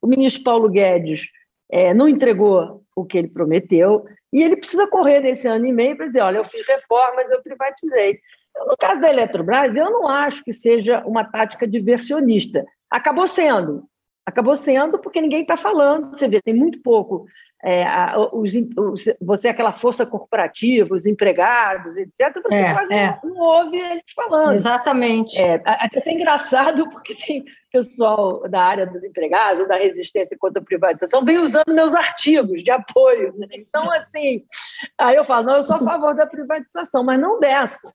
O 0.00 0.06
ministro 0.06 0.44
Paulo 0.44 0.68
Guedes 0.70 1.26
é, 1.70 1.92
não 1.92 2.08
entregou 2.08 2.82
o 2.94 3.04
que 3.04 3.18
ele 3.18 3.28
prometeu, 3.28 4.04
e 4.32 4.42
ele 4.42 4.56
precisa 4.56 4.86
correr 4.86 5.20
nesse 5.20 5.46
ano 5.48 5.66
e 5.66 5.72
meio 5.72 5.96
para 5.96 6.06
dizer: 6.06 6.20
olha, 6.20 6.38
eu 6.38 6.44
fiz 6.44 6.66
reformas, 6.66 7.30
eu 7.30 7.42
privatizei. 7.42 8.18
No 8.66 8.76
caso 8.76 9.00
da 9.00 9.10
Eletrobras, 9.10 9.76
eu 9.76 9.90
não 9.90 10.08
acho 10.08 10.42
que 10.42 10.52
seja 10.52 11.02
uma 11.06 11.24
tática 11.24 11.66
diversionista. 11.66 12.64
Acabou 12.90 13.26
sendo, 13.26 13.84
Acabou 14.26 14.56
sendo 14.56 14.98
porque 14.98 15.20
ninguém 15.20 15.42
está 15.42 15.56
falando. 15.56 16.10
Você 16.10 16.26
vê, 16.26 16.42
tem 16.42 16.54
muito 16.54 16.82
pouco. 16.82 17.26
É, 17.64 17.86
os, 18.32 18.50
os, 18.76 19.04
você 19.20 19.48
é 19.48 19.50
aquela 19.50 19.72
força 19.72 20.04
corporativa, 20.04 20.94
os 20.94 21.06
empregados, 21.06 21.96
etc. 21.96 22.40
Você 22.44 22.54
é, 22.54 22.72
quase 22.72 22.92
é. 22.92 23.18
não, 23.24 23.38
ouve 23.38 23.76
eles 23.76 24.04
falando. 24.14 24.52
Exatamente. 24.52 25.40
É, 25.40 25.62
até 25.64 26.02
é 26.04 26.12
engraçado 26.12 26.88
porque 26.90 27.14
tem 27.14 27.44
pessoal 27.72 28.48
da 28.48 28.62
área 28.62 28.86
dos 28.86 29.04
empregados, 29.04 29.60
ou 29.60 29.68
da 29.68 29.76
resistência 29.76 30.36
contra 30.38 30.60
a 30.60 30.64
privatização, 30.64 31.24
vem 31.24 31.38
usando 31.38 31.72
meus 31.72 31.94
artigos 31.94 32.62
de 32.62 32.70
apoio. 32.70 33.34
Né? 33.36 33.46
Então, 33.52 33.90
assim, 33.92 34.44
aí 34.98 35.16
eu 35.16 35.24
falo, 35.24 35.46
não, 35.46 35.56
eu 35.56 35.62
sou 35.62 35.76
a 35.76 35.80
favor 35.80 36.14
da 36.14 36.26
privatização, 36.26 37.02
mas 37.04 37.18
não 37.18 37.40
dessa. 37.40 37.92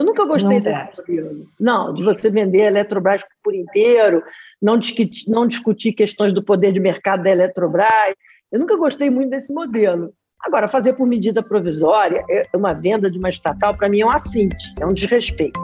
Eu 0.00 0.06
nunca 0.06 0.24
gostei 0.24 0.58
não 0.58 0.60
desse 0.60 0.96
modelo. 0.96 1.46
Não, 1.60 1.92
de 1.92 2.02
você 2.02 2.30
vender 2.30 2.62
a 2.62 2.66
Eletrobras 2.66 3.22
por 3.42 3.54
inteiro, 3.54 4.22
não 4.60 4.76
discutir, 4.76 5.30
não 5.30 5.46
discutir 5.46 5.92
questões 5.92 6.32
do 6.32 6.42
poder 6.42 6.72
de 6.72 6.80
mercado 6.80 7.22
da 7.22 7.30
Eletrobras. 7.30 8.14
Eu 8.50 8.58
nunca 8.58 8.76
gostei 8.76 9.10
muito 9.10 9.30
desse 9.30 9.52
modelo. 9.52 10.12
Agora, 10.40 10.66
fazer 10.66 10.94
por 10.94 11.06
medida 11.06 11.40
provisória, 11.40 12.24
é 12.28 12.48
uma 12.56 12.72
venda 12.72 13.08
de 13.08 13.16
uma 13.16 13.30
estatal, 13.30 13.76
para 13.76 13.88
mim 13.88 14.00
é 14.00 14.06
um 14.06 14.10
assinte, 14.10 14.74
é 14.80 14.84
um 14.84 14.92
desrespeito. 14.92 15.60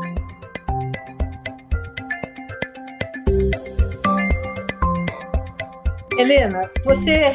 Helena, 6.17 6.69
você, 6.85 7.33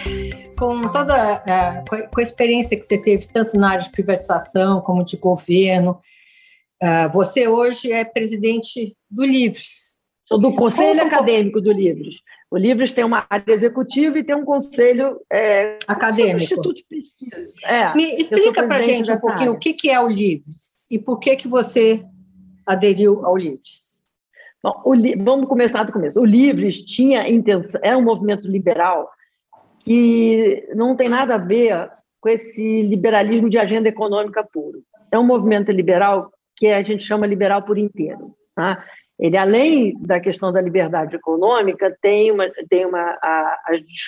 com 0.57 0.81
toda 0.89 1.33
a, 1.33 1.83
com 1.89 2.19
a 2.19 2.21
experiência 2.21 2.77
que 2.77 2.85
você 2.85 2.97
teve, 2.97 3.27
tanto 3.27 3.57
na 3.57 3.71
área 3.71 3.83
de 3.83 3.91
privatização 3.91 4.81
como 4.81 5.05
de 5.05 5.17
governo, 5.17 6.00
você 7.11 7.47
hoje 7.47 7.91
é 7.91 8.03
presidente 8.03 8.95
do 9.09 9.23
Livres. 9.23 9.99
Sou 10.25 10.37
do 10.37 10.53
Conselho 10.53 10.99
Como... 10.99 11.13
Acadêmico 11.13 11.61
do 11.61 11.71
Livres. 11.71 12.17
O 12.49 12.57
Livres 12.57 12.91
tem 12.91 13.03
uma 13.03 13.25
área 13.29 13.53
executiva 13.53 14.19
e 14.19 14.23
tem 14.23 14.35
um 14.35 14.45
conselho 14.45 15.19
é, 15.31 15.79
acadêmico. 15.87 16.37
Instituto 16.37 16.75
de 16.75 16.85
pesquisa. 16.85 17.53
É, 17.65 17.93
Me 17.95 18.15
explica 18.15 18.67
para 18.67 18.77
a 18.77 18.81
gente 18.81 19.11
um 19.11 19.17
pouquinho 19.17 19.51
área. 19.51 19.51
o 19.51 19.59
que 19.59 19.89
é 19.89 19.99
o 19.99 20.07
Livres 20.07 20.73
e 20.89 20.99
por 20.99 21.19
que, 21.19 21.35
que 21.35 21.47
você 21.47 22.05
aderiu 22.65 23.25
ao 23.25 23.35
Livres. 23.35 23.81
Bom, 24.61 24.81
o, 24.85 24.93
vamos 25.23 25.47
começar 25.47 25.83
do 25.83 25.91
começo. 25.91 26.21
O 26.21 26.25
Livres 26.25 26.81
tinha 26.81 27.29
intenção, 27.29 27.81
é 27.83 27.95
um 27.95 28.01
movimento 28.01 28.47
liberal 28.47 29.09
que 29.79 30.65
não 30.73 30.95
tem 30.95 31.09
nada 31.09 31.35
a 31.35 31.37
ver 31.37 31.91
com 32.21 32.29
esse 32.29 32.81
liberalismo 32.83 33.49
de 33.49 33.59
agenda 33.59 33.89
econômica 33.89 34.43
puro. 34.43 34.81
É 35.11 35.19
um 35.19 35.25
movimento 35.25 35.71
liberal 35.71 36.31
que 36.55 36.67
a 36.67 36.81
gente 36.81 37.03
chama 37.03 37.27
liberal 37.27 37.63
por 37.63 37.77
inteiro. 37.77 38.36
Tá? 38.55 38.83
Ele, 39.19 39.38
além 39.38 39.93
da 40.01 40.19
questão 40.19 40.51
da 40.51 40.60
liberdade 40.60 41.15
econômica, 41.15 41.95
tem 42.01 42.31
uma, 42.31 42.50
tem 42.69 42.86
uma 42.86 43.17
a, 43.22 43.57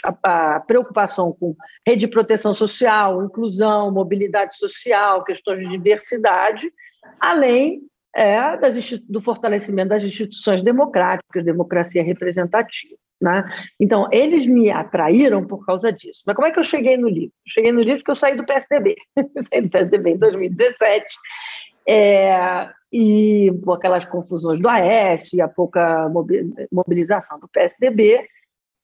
a, 0.03 0.55
a, 0.55 0.59
preocupação 0.61 1.31
com 1.31 1.55
rede 1.85 2.01
de 2.01 2.07
proteção 2.07 2.53
social, 2.53 3.23
inclusão, 3.23 3.91
mobilidade 3.91 4.57
social, 4.57 5.23
questões 5.23 5.59
de 5.59 5.69
diversidade, 5.69 6.71
além 7.19 7.81
é, 8.15 8.57
das, 8.57 8.91
do 9.07 9.21
fortalecimento 9.21 9.89
das 9.89 10.03
instituições 10.03 10.63
democráticas, 10.63 11.45
democracia 11.45 12.03
representativa. 12.03 12.95
Né? 13.21 13.43
Então, 13.79 14.09
eles 14.11 14.45
me 14.45 14.71
atraíram 14.71 15.45
por 15.45 15.65
causa 15.65 15.91
disso. 15.91 16.23
Mas 16.25 16.35
como 16.35 16.47
é 16.47 16.51
que 16.51 16.59
eu 16.59 16.63
cheguei 16.63 16.97
no 16.97 17.07
livro? 17.07 17.33
Cheguei 17.47 17.71
no 17.71 17.81
livro 17.81 17.99
porque 17.99 18.11
eu 18.11 18.15
saí 18.15 18.35
do 18.35 18.45
PSDB. 18.45 18.95
saí 19.49 19.61
do 19.61 19.69
PSDB 19.69 20.11
em 20.11 20.17
2017 20.17 21.05
é, 21.87 22.69
e 22.91 23.51
aquelas 23.73 24.05
confusões 24.05 24.59
do 24.59 24.69
AES 24.69 25.33
e 25.33 25.41
a 25.41 25.47
pouca 25.47 26.09
mobilização 26.71 27.39
do 27.39 27.47
PSDB. 27.47 28.25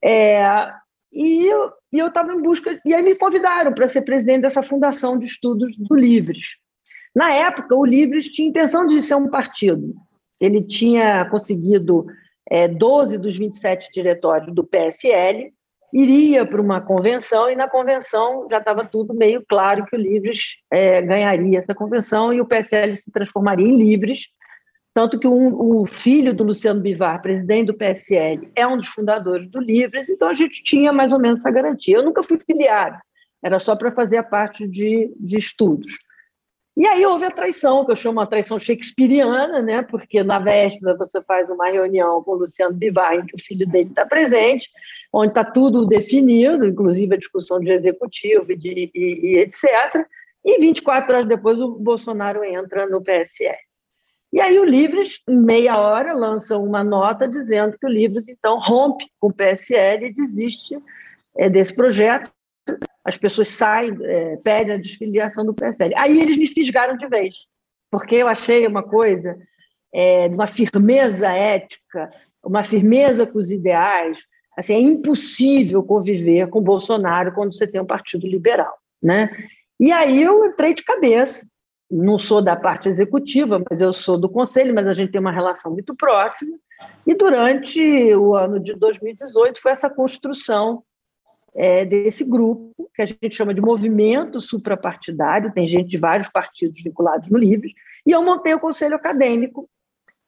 É, 0.03 0.71
e 1.13 1.47
eu 1.91 2.07
estava 2.07 2.33
em 2.33 2.41
busca, 2.41 2.79
e 2.85 2.93
aí 2.93 3.01
me 3.01 3.15
convidaram 3.15 3.73
para 3.73 3.87
ser 3.87 4.01
presidente 4.01 4.41
dessa 4.41 4.61
fundação 4.61 5.17
de 5.17 5.25
estudos 5.25 5.75
do 5.77 5.95
Livres. 5.95 6.57
Na 7.13 7.33
época, 7.33 7.75
o 7.75 7.85
Livres 7.85 8.29
tinha 8.29 8.47
intenção 8.47 8.85
de 8.85 9.01
ser 9.01 9.15
um 9.15 9.29
partido. 9.29 9.93
Ele 10.39 10.61
tinha 10.61 11.25
conseguido 11.29 12.05
é, 12.49 12.67
12 12.67 13.17
dos 13.17 13.37
27 13.37 13.89
diretórios 13.93 14.53
do 14.53 14.63
PSL, 14.63 15.53
iria 15.93 16.45
para 16.45 16.61
uma 16.61 16.81
convenção 16.81 17.49
e 17.49 17.55
na 17.55 17.67
convenção 17.67 18.47
já 18.49 18.57
estava 18.57 18.85
tudo 18.85 19.13
meio 19.13 19.43
claro 19.47 19.85
que 19.85 19.95
o 19.95 19.99
Livres 19.99 20.57
é, 20.71 21.01
ganharia 21.01 21.59
essa 21.59 21.75
convenção 21.75 22.33
e 22.33 22.39
o 22.39 22.45
PSL 22.45 22.95
se 22.95 23.11
transformaria 23.11 23.67
em 23.67 23.75
Livres, 23.75 24.27
tanto 24.93 25.19
que 25.19 25.27
um, 25.27 25.81
o 25.81 25.85
filho 25.85 26.33
do 26.33 26.43
Luciano 26.43 26.81
Bivar, 26.81 27.21
presidente 27.21 27.67
do 27.67 27.77
PSL, 27.77 28.49
é 28.55 28.67
um 28.67 28.77
dos 28.77 28.87
fundadores 28.87 29.47
do 29.47 29.59
Livres, 29.59 30.09
então 30.09 30.27
a 30.27 30.33
gente 30.33 30.63
tinha 30.63 30.91
mais 30.91 31.11
ou 31.11 31.19
menos 31.19 31.39
essa 31.39 31.51
garantia. 31.51 31.97
Eu 31.97 32.03
nunca 32.03 32.23
fui 32.23 32.37
filiado, 32.37 32.97
era 33.43 33.59
só 33.59 33.75
para 33.75 33.91
fazer 33.91 34.17
a 34.17 34.23
parte 34.23 34.67
de, 34.67 35.13
de 35.19 35.37
estudos. 35.37 35.97
E 36.75 36.87
aí 36.87 37.05
houve 37.05 37.25
a 37.25 37.31
traição, 37.31 37.83
que 37.83 37.91
eu 37.91 37.95
chamo 37.95 38.19
uma 38.19 38.27
traição 38.27 38.57
shakespeariana, 38.57 39.61
né? 39.61 39.81
porque 39.81 40.23
na 40.23 40.39
véspera 40.39 40.95
você 40.95 41.21
faz 41.21 41.49
uma 41.49 41.69
reunião 41.69 42.23
com 42.23 42.31
o 42.31 42.35
Luciano 42.35 42.73
Bivar, 42.73 43.15
em 43.15 43.25
que 43.25 43.35
o 43.35 43.41
filho 43.41 43.67
dele 43.67 43.89
está 43.89 44.05
presente, 44.05 44.69
onde 45.11 45.31
está 45.31 45.43
tudo 45.43 45.85
definido, 45.85 46.65
inclusive 46.65 47.13
a 47.13 47.17
discussão 47.17 47.59
de 47.59 47.71
executivo 47.71 48.51
e, 48.51 48.55
de, 48.55 48.91
e, 48.95 49.19
e 49.33 49.37
etc. 49.39 50.05
E 50.45 50.59
24 50.59 51.13
horas 51.13 51.27
depois 51.27 51.59
o 51.59 51.75
Bolsonaro 51.77 52.43
entra 52.43 52.87
no 52.87 53.01
PSL. 53.01 53.57
E 54.33 54.39
aí 54.39 54.57
o 54.57 54.63
Livres, 54.63 55.19
em 55.27 55.35
meia 55.35 55.77
hora, 55.77 56.13
lança 56.13 56.57
uma 56.57 56.83
nota 56.83 57.27
dizendo 57.27 57.77
que 57.77 57.85
o 57.85 57.89
Livres, 57.89 58.29
então, 58.29 58.57
rompe 58.57 59.05
com 59.19 59.27
o 59.27 59.33
PSL 59.33 60.05
e 60.05 60.13
desiste 60.13 60.81
é, 61.35 61.49
desse 61.49 61.75
projeto. 61.75 62.31
As 63.03 63.17
pessoas 63.17 63.49
saem, 63.49 63.97
é, 64.03 64.37
pedem 64.37 64.75
a 64.75 64.77
desfiliação 64.77 65.45
do 65.45 65.53
PSL. 65.53 65.93
Aí 65.95 66.19
eles 66.19 66.37
me 66.37 66.47
fisgaram 66.47 66.95
de 66.97 67.07
vez, 67.07 67.47
porque 67.89 68.15
eu 68.15 68.27
achei 68.27 68.65
uma 68.67 68.83
coisa 68.83 69.37
é, 69.93 70.27
uma 70.27 70.47
firmeza 70.47 71.27
ética, 71.29 72.09
uma 72.43 72.63
firmeza 72.63 73.25
com 73.27 73.37
os 73.37 73.51
ideais, 73.51 74.25
Assim, 74.57 74.73
é 74.73 74.79
impossível 74.79 75.81
conviver 75.81 76.49
com 76.49 76.61
Bolsonaro 76.61 77.33
quando 77.33 77.53
você 77.53 77.65
tem 77.65 77.79
um 77.79 77.85
partido 77.85 78.27
liberal, 78.27 78.73
né? 79.01 79.29
E 79.79 79.91
aí 79.91 80.21
eu 80.21 80.45
entrei 80.45 80.73
de 80.73 80.83
cabeça. 80.83 81.47
Não 81.89 82.19
sou 82.19 82.41
da 82.41 82.55
parte 82.55 82.87
executiva, 82.87 83.61
mas 83.69 83.81
eu 83.81 83.91
sou 83.91 84.17
do 84.17 84.29
conselho, 84.29 84.73
mas 84.73 84.87
a 84.87 84.93
gente 84.93 85.11
tem 85.11 85.19
uma 85.19 85.31
relação 85.31 85.71
muito 85.71 85.95
próxima. 85.95 86.57
E 87.05 87.13
durante 87.13 87.79
o 88.15 88.35
ano 88.35 88.59
de 88.59 88.73
2018 88.73 89.61
foi 89.61 89.71
essa 89.71 89.89
construção 89.89 90.83
é, 91.53 91.85
desse 91.85 92.23
grupo, 92.23 92.89
que 92.93 93.01
a 93.01 93.05
gente 93.05 93.35
chama 93.35 93.53
de 93.53 93.61
movimento 93.61 94.41
suprapartidário, 94.41 95.53
tem 95.53 95.67
gente 95.67 95.89
de 95.89 95.97
vários 95.97 96.29
partidos 96.29 96.81
vinculados 96.81 97.29
no 97.29 97.37
Livres, 97.37 97.73
e 98.05 98.11
eu 98.11 98.23
montei 98.23 98.53
o 98.53 98.59
conselho 98.59 98.95
acadêmico, 98.95 99.69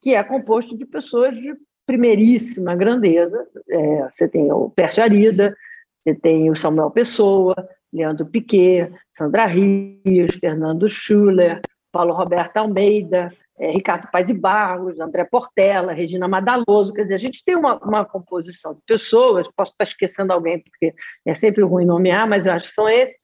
que 0.01 0.15
é 0.15 0.23
composto 0.23 0.77
de 0.77 0.85
pessoas 0.85 1.35
de 1.35 1.55
primeiríssima 1.85 2.75
grandeza. 2.75 3.47
É, 3.69 4.09
você 4.09 4.27
tem 4.27 4.51
o 4.51 4.69
Pércio 4.69 5.03
Arida, 5.03 5.55
você 6.03 6.13
tem 6.13 6.49
o 6.49 6.55
Samuel 6.55 6.91
Pessoa, 6.91 7.55
Leandro 7.91 8.25
Piquet, 8.25 8.91
Sandra 9.13 9.45
Rios, 9.45 10.35
Fernando 10.39 10.89
Schuller, 10.89 11.61
Paulo 11.93 12.13
Roberto 12.13 12.57
Almeida, 12.57 13.31
é, 13.57 13.69
Ricardo 13.69 14.09
Paz 14.11 14.29
e 14.29 14.33
Barros, 14.33 14.99
André 14.99 15.23
Portela, 15.25 15.93
Regina 15.93 16.27
Madaloso, 16.27 16.91
quer 16.91 17.03
dizer, 17.03 17.15
a 17.15 17.19
gente 17.19 17.45
tem 17.45 17.55
uma, 17.55 17.77
uma 17.77 18.03
composição 18.03 18.73
de 18.73 18.81
pessoas, 18.85 19.47
posso 19.55 19.71
estar 19.71 19.83
esquecendo 19.83 20.33
alguém, 20.33 20.59
porque 20.59 20.93
é 21.23 21.35
sempre 21.35 21.63
ruim 21.63 21.85
nomear, 21.85 22.27
mas 22.27 22.47
eu 22.47 22.53
acho 22.53 22.69
que 22.69 22.73
são 22.73 22.89
esses, 22.89 23.15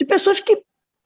de 0.00 0.06
pessoas 0.06 0.40
que, 0.40 0.56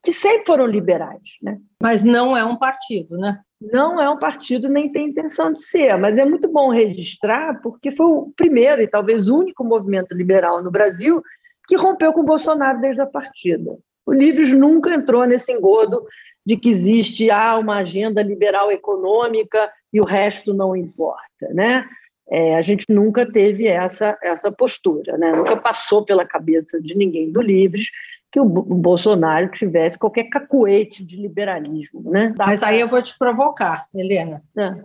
que 0.01 0.13
sempre 0.13 0.45
foram 0.47 0.65
liberais. 0.65 1.21
Né? 1.43 1.59
Mas 1.83 2.03
não 2.03 2.37
é 2.37 2.45
um 2.45 2.55
partido, 2.55 3.17
né? 3.17 3.41
não 3.61 4.01
é 4.01 4.09
um 4.09 4.17
partido 4.17 4.69
nem 4.69 4.87
tem 4.87 5.09
intenção 5.09 5.51
de 5.51 5.61
ser, 5.61 5.97
mas 5.97 6.17
é 6.17 6.23
muito 6.23 6.47
bom 6.47 6.71
registrar 6.71 7.59
porque 7.61 7.91
foi 7.91 8.05
o 8.05 8.33
primeiro 8.35 8.81
e 8.81 8.87
talvez 8.87 9.27
único 9.27 9.63
movimento 9.65 10.13
liberal 10.13 10.63
no 10.63 10.71
Brasil 10.71 11.21
que 11.67 11.75
rompeu 11.75 12.13
com 12.13 12.21
o 12.21 12.25
Bolsonaro 12.25 12.79
desde 12.79 13.01
a 13.01 13.05
partida. 13.05 13.77
O 14.05 14.13
Livres 14.13 14.53
nunca 14.55 14.93
entrou 14.93 15.25
nesse 15.25 15.51
engodo 15.51 16.03
de 16.49 16.57
que 16.57 16.67
existe 16.67 17.29
ah, 17.29 17.59
uma 17.59 17.77
agenda 17.77 18.23
liberal 18.23 18.71
econômica 18.71 19.71
e 19.93 20.01
o 20.01 20.03
resto 20.03 20.51
não 20.51 20.75
importa, 20.75 21.47
né? 21.53 21.87
É, 22.27 22.55
a 22.55 22.61
gente 22.63 22.85
nunca 22.89 23.23
teve 23.31 23.67
essa, 23.67 24.17
essa 24.19 24.51
postura, 24.51 25.15
né? 25.15 25.31
nunca 25.31 25.55
passou 25.55 26.03
pela 26.03 26.25
cabeça 26.25 26.81
de 26.81 26.95
ninguém 26.95 27.31
do 27.31 27.39
Livres 27.39 27.87
que 28.31 28.39
o 28.39 28.45
Bolsonaro 28.45 29.49
tivesse 29.49 29.97
qualquer 29.97 30.25
cacuete 30.25 31.03
de 31.03 31.17
liberalismo. 31.17 32.09
Né? 32.09 32.33
Mas 32.37 32.63
aí 32.63 32.79
eu 32.79 32.87
vou 32.87 33.01
te 33.01 33.15
provocar, 33.17 33.87
Helena. 33.93 34.43
É. 34.57 34.75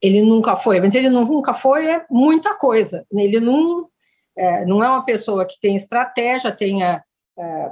Ele 0.00 0.22
nunca 0.22 0.56
foi, 0.56 0.78
mas 0.78 0.94
ele 0.94 1.08
nunca 1.08 1.54
foi 1.54 1.86
é 1.86 2.04
muita 2.10 2.54
coisa. 2.54 3.06
Ele 3.12 3.40
não 3.40 3.88
é, 4.36 4.64
não 4.66 4.84
é 4.84 4.88
uma 4.88 5.04
pessoa 5.04 5.46
que 5.46 5.58
tem 5.60 5.76
estratégia, 5.76 6.52
tenha 6.52 7.02
é, 7.38 7.70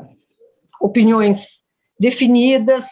opiniões 0.81 1.63
definidas, 1.99 2.87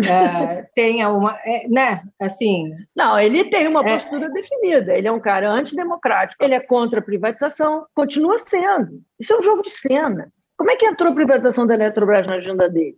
é, 0.00 0.62
tenha 0.74 1.10
uma, 1.10 1.38
é, 1.44 1.68
né, 1.68 2.02
assim... 2.20 2.72
Não, 2.94 3.18
ele 3.18 3.44
tem 3.44 3.66
uma 3.66 3.80
é. 3.80 3.92
postura 3.94 4.26
é, 4.26 4.30
definida, 4.30 4.96
ele 4.96 5.08
é 5.08 5.12
um 5.12 5.20
cara 5.20 5.50
antidemocrático, 5.50 6.44
ele 6.44 6.54
é 6.54 6.60
contra 6.60 7.00
a 7.00 7.02
privatização, 7.02 7.86
continua 7.94 8.38
sendo. 8.38 9.02
Isso 9.18 9.32
é 9.32 9.36
um 9.36 9.42
jogo 9.42 9.62
de 9.62 9.70
cena. 9.70 10.32
Como 10.56 10.70
é 10.70 10.76
que 10.76 10.86
entrou 10.86 11.12
a 11.12 11.14
privatização 11.14 11.66
da 11.66 11.74
Eletrobras 11.74 12.26
na 12.26 12.34
agenda 12.34 12.68
dele? 12.68 12.96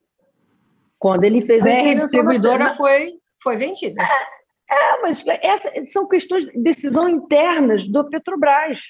Quando 0.99 1.25
ele 1.25 1.41
fez 1.41 1.65
a... 1.65 1.71
A 1.71 1.95
distribuidora 1.95 2.71
foi, 2.73 3.15
foi 3.43 3.57
vendida. 3.57 4.03
É, 4.71 4.75
é 4.75 5.01
mas 5.01 5.25
essa, 5.27 5.73
são 5.87 6.07
questões 6.07 6.45
de 6.45 6.63
decisão 6.63 7.09
internas 7.09 7.87
do 7.87 8.09
Petrobras. 8.09 8.81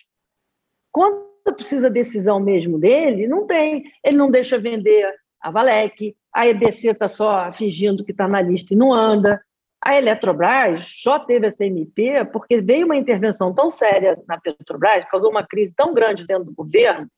Quando 0.93 1.31
precisa 1.57 1.89
decisão 1.89 2.39
mesmo 2.39 2.79
dele, 2.79 3.27
não 3.27 3.47
tem. 3.47 3.85
Ele 4.05 4.17
não 4.17 4.31
deixa 4.31 4.59
vender 4.59 5.13
a 5.41 5.51
Valec, 5.51 6.17
a 6.33 6.47
EBC 6.47 6.91
está 6.91 7.09
só 7.09 7.51
fingindo 7.53 8.05
que 8.05 8.13
está 8.13 8.29
na 8.29 8.41
lista 8.41 8.75
e 8.75 8.77
não 8.77 8.93
anda. 8.93 9.41
A 9.83 9.97
Eletrobras 9.97 11.01
só 11.03 11.19
teve 11.19 11.47
essa 11.47 11.65
MP 11.65 12.25
porque 12.27 12.61
veio 12.61 12.85
uma 12.85 12.97
intervenção 12.97 13.55
tão 13.55 13.71
séria 13.71 14.23
na 14.29 14.39
Petrobras, 14.39 15.07
causou 15.11 15.31
uma 15.31 15.47
crise 15.47 15.73
tão 15.75 15.95
grande 15.95 16.27
dentro 16.27 16.45
do 16.45 16.53
governo 16.53 17.09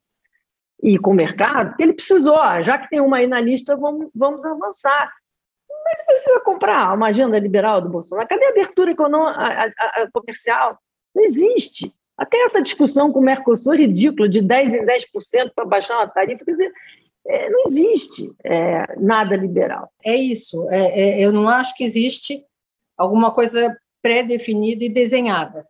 e 0.83 0.99
com 0.99 1.11
o 1.11 1.15
mercado, 1.15 1.77
que 1.77 1.83
ele 1.83 1.93
precisou, 1.93 2.37
já 2.63 2.77
que 2.77 2.89
tem 2.89 3.01
uma 3.01 3.19
aí 3.19 3.27
na 3.27 3.41
lista, 3.41 3.77
vamos, 3.77 4.11
vamos 4.15 4.45
avançar. 4.45 5.13
Mas 5.85 6.05
precisa 6.05 6.41
comprar 6.41 6.95
uma 6.95 7.09
agenda 7.09 7.39
liberal 7.39 7.81
do 7.81 7.89
Bolsonaro. 7.89 8.29
Cadê 8.29 8.45
a 8.47 8.51
abertura 8.51 8.93
a, 8.93 9.65
a, 9.65 9.67
a 10.03 10.11
comercial? 10.13 10.79
Não 11.15 11.25
existe. 11.25 11.95
Até 12.17 12.37
essa 12.45 12.63
discussão 12.63 13.13
com 13.13 13.21
o 13.21 13.23
Mercosul 13.23 13.75
ridícula, 13.75 14.29
de 14.29 14.41
10% 14.41 14.75
em 14.75 14.85
10% 14.85 15.53
para 15.55 15.65
baixar 15.65 15.97
uma 15.97 16.09
tarifa, 16.09 16.45
quer 16.45 16.53
dizer, 16.53 16.73
é, 17.27 17.49
não 17.49 17.65
existe 17.67 18.33
é, 18.45 18.99
nada 18.99 19.37
liberal. 19.37 19.91
É 20.05 20.15
isso. 20.15 20.69
É, 20.71 21.01
é, 21.01 21.25
eu 21.25 21.33
não 21.33 21.49
acho 21.49 21.75
que 21.75 21.85
existe 21.85 22.45
alguma 22.97 23.31
coisa 23.31 23.77
pré-definida 24.03 24.85
e 24.85 24.89
desenhada. 24.89 25.67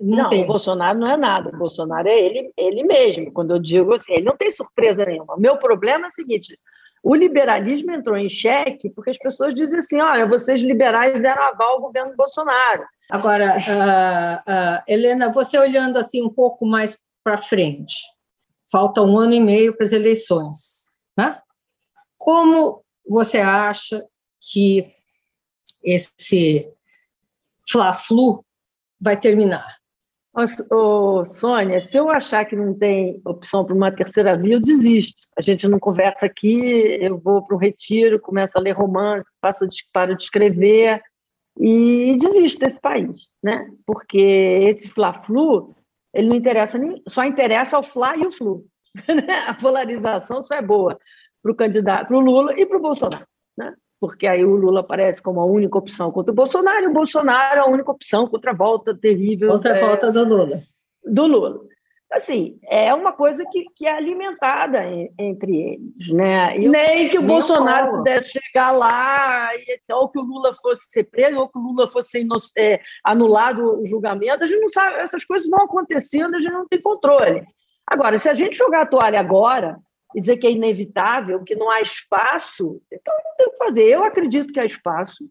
Não, 0.00 0.18
não 0.18 0.26
tem. 0.26 0.42
o 0.42 0.46
Bolsonaro 0.46 0.98
não 0.98 1.08
é 1.08 1.16
nada. 1.16 1.50
O 1.50 1.58
Bolsonaro 1.58 2.08
é 2.08 2.18
ele, 2.18 2.52
ele 2.56 2.82
mesmo. 2.82 3.32
Quando 3.32 3.54
eu 3.54 3.58
digo 3.58 3.94
assim, 3.94 4.14
ele 4.14 4.24
não 4.24 4.36
tem 4.36 4.50
surpresa 4.50 5.04
nenhuma. 5.04 5.34
O 5.34 5.40
meu 5.40 5.56
problema 5.58 6.06
é 6.06 6.08
o 6.08 6.12
seguinte: 6.12 6.58
o 7.02 7.14
liberalismo 7.14 7.92
entrou 7.92 8.16
em 8.16 8.28
xeque 8.28 8.90
porque 8.90 9.10
as 9.10 9.18
pessoas 9.18 9.54
dizem 9.54 9.78
assim: 9.78 10.00
olha, 10.00 10.26
vocês 10.26 10.62
liberais 10.62 11.20
deram 11.20 11.44
aval 11.44 11.74
ao 11.74 11.80
governo 11.82 12.16
Bolsonaro. 12.16 12.84
Agora, 13.10 13.56
uh, 13.58 14.50
uh, 14.50 14.82
Helena, 14.88 15.30
você 15.30 15.58
olhando 15.58 15.98
assim 15.98 16.22
um 16.22 16.30
pouco 16.30 16.64
mais 16.64 16.98
para 17.22 17.36
frente, 17.36 17.96
falta 18.72 19.02
um 19.02 19.18
ano 19.18 19.34
e 19.34 19.40
meio 19.40 19.76
para 19.76 19.84
as 19.84 19.92
eleições. 19.92 20.73
Né? 21.16 21.40
Como 22.16 22.84
você 23.06 23.38
acha 23.38 24.04
que 24.40 24.86
esse 25.82 26.72
Fla-Flu 27.68 28.44
vai 29.00 29.18
terminar? 29.18 29.76
Ô, 30.70 31.24
Sônia, 31.24 31.80
se 31.80 31.96
eu 31.96 32.10
achar 32.10 32.44
que 32.44 32.56
não 32.56 32.76
tem 32.76 33.20
opção 33.24 33.64
para 33.64 33.74
uma 33.74 33.94
terceira 33.94 34.36
via, 34.36 34.54
eu 34.54 34.60
desisto. 34.60 35.28
A 35.38 35.40
gente 35.40 35.68
não 35.68 35.78
conversa 35.78 36.26
aqui, 36.26 36.98
eu 37.00 37.18
vou 37.18 37.46
para 37.46 37.54
um 37.54 37.58
retiro, 37.58 38.20
começo 38.20 38.58
a 38.58 38.60
ler 38.60 38.72
romance, 38.72 39.30
passo 39.40 39.64
paro 39.92 40.16
de 40.16 40.24
escrever 40.24 41.00
e 41.56 42.16
desisto 42.18 42.58
desse 42.58 42.80
país, 42.80 43.28
né? 43.40 43.70
Porque 43.86 44.18
esse 44.18 44.88
Fla-Flu, 44.88 45.72
ele 46.12 46.28
não 46.28 46.34
interessa 46.34 46.78
nem, 46.78 47.00
só 47.08 47.24
interessa 47.24 47.76
ao 47.76 47.84
Fla 47.84 48.16
e 48.16 48.26
o 48.26 48.32
Flu. 48.32 48.66
a 49.46 49.54
polarização 49.54 50.42
só 50.42 50.54
é 50.54 50.62
boa 50.62 50.98
para 51.42 51.52
o 51.52 51.54
candidato, 51.54 52.08
para 52.08 52.16
o 52.16 52.20
Lula 52.20 52.58
e 52.58 52.64
para 52.64 52.78
o 52.78 52.82
Bolsonaro, 52.82 53.26
né? 53.56 53.74
Porque 54.00 54.26
aí 54.26 54.44
o 54.44 54.56
Lula 54.56 54.80
aparece 54.80 55.22
como 55.22 55.40
a 55.40 55.44
única 55.44 55.78
opção 55.78 56.10
contra 56.10 56.32
o 56.32 56.34
Bolsonaro 56.34 56.84
e 56.84 56.88
o 56.88 56.92
Bolsonaro 56.92 57.62
a 57.62 57.68
única 57.68 57.90
opção 57.90 58.26
contra 58.26 58.50
a 58.50 58.54
volta 58.54 58.94
terrível. 58.94 59.48
Contra 59.48 59.74
a 59.74 59.76
é, 59.76 59.80
volta 59.80 60.12
do 60.12 60.24
Lula. 60.24 60.62
Do 61.04 61.26
Lula. 61.26 61.60
Assim, 62.14 62.58
é 62.68 62.94
uma 62.94 63.12
coisa 63.12 63.44
que, 63.50 63.64
que 63.74 63.86
é 63.86 63.96
alimentada 63.96 64.84
entre 65.18 65.56
eles, 65.56 66.12
né? 66.12 66.56
E 66.56 66.68
nem 66.68 67.08
que 67.08 67.18
o 67.18 67.22
Bolsonaro 67.22 67.86
como. 67.86 67.98
pudesse 67.98 68.38
chegar 68.38 68.70
lá 68.70 69.50
e 69.56 69.92
ou 69.92 70.08
que 70.08 70.18
o 70.18 70.22
Lula 70.22 70.54
fosse 70.54 70.86
ser 70.90 71.04
preso, 71.04 71.40
ou 71.40 71.48
que 71.48 71.58
o 71.58 71.60
Lula 71.60 71.88
fosse 71.88 72.24
é, 72.56 72.80
anulado 73.02 73.80
o 73.80 73.84
julgamento, 73.84 74.44
a 74.44 74.46
gente 74.46 74.60
não 74.60 74.68
sabe, 74.68 74.98
essas 74.98 75.24
coisas 75.24 75.48
vão 75.48 75.64
acontecendo, 75.64 76.36
a 76.36 76.40
gente 76.40 76.52
não 76.52 76.68
tem 76.68 76.80
controle. 76.80 77.44
Agora, 77.86 78.18
se 78.18 78.28
a 78.28 78.34
gente 78.34 78.56
jogar 78.56 78.82
a 78.82 78.86
toalha 78.86 79.20
agora 79.20 79.78
e 80.14 80.20
dizer 80.20 80.36
que 80.36 80.46
é 80.46 80.52
inevitável, 80.52 81.42
que 81.42 81.54
não 81.54 81.70
há 81.70 81.80
espaço, 81.80 82.80
então 82.92 83.14
não 83.14 83.34
tem 83.36 83.46
o 83.46 83.50
que 83.50 83.58
fazer. 83.58 83.88
Eu 83.88 84.04
acredito 84.04 84.52
que 84.52 84.60
há 84.60 84.64
espaço. 84.64 85.24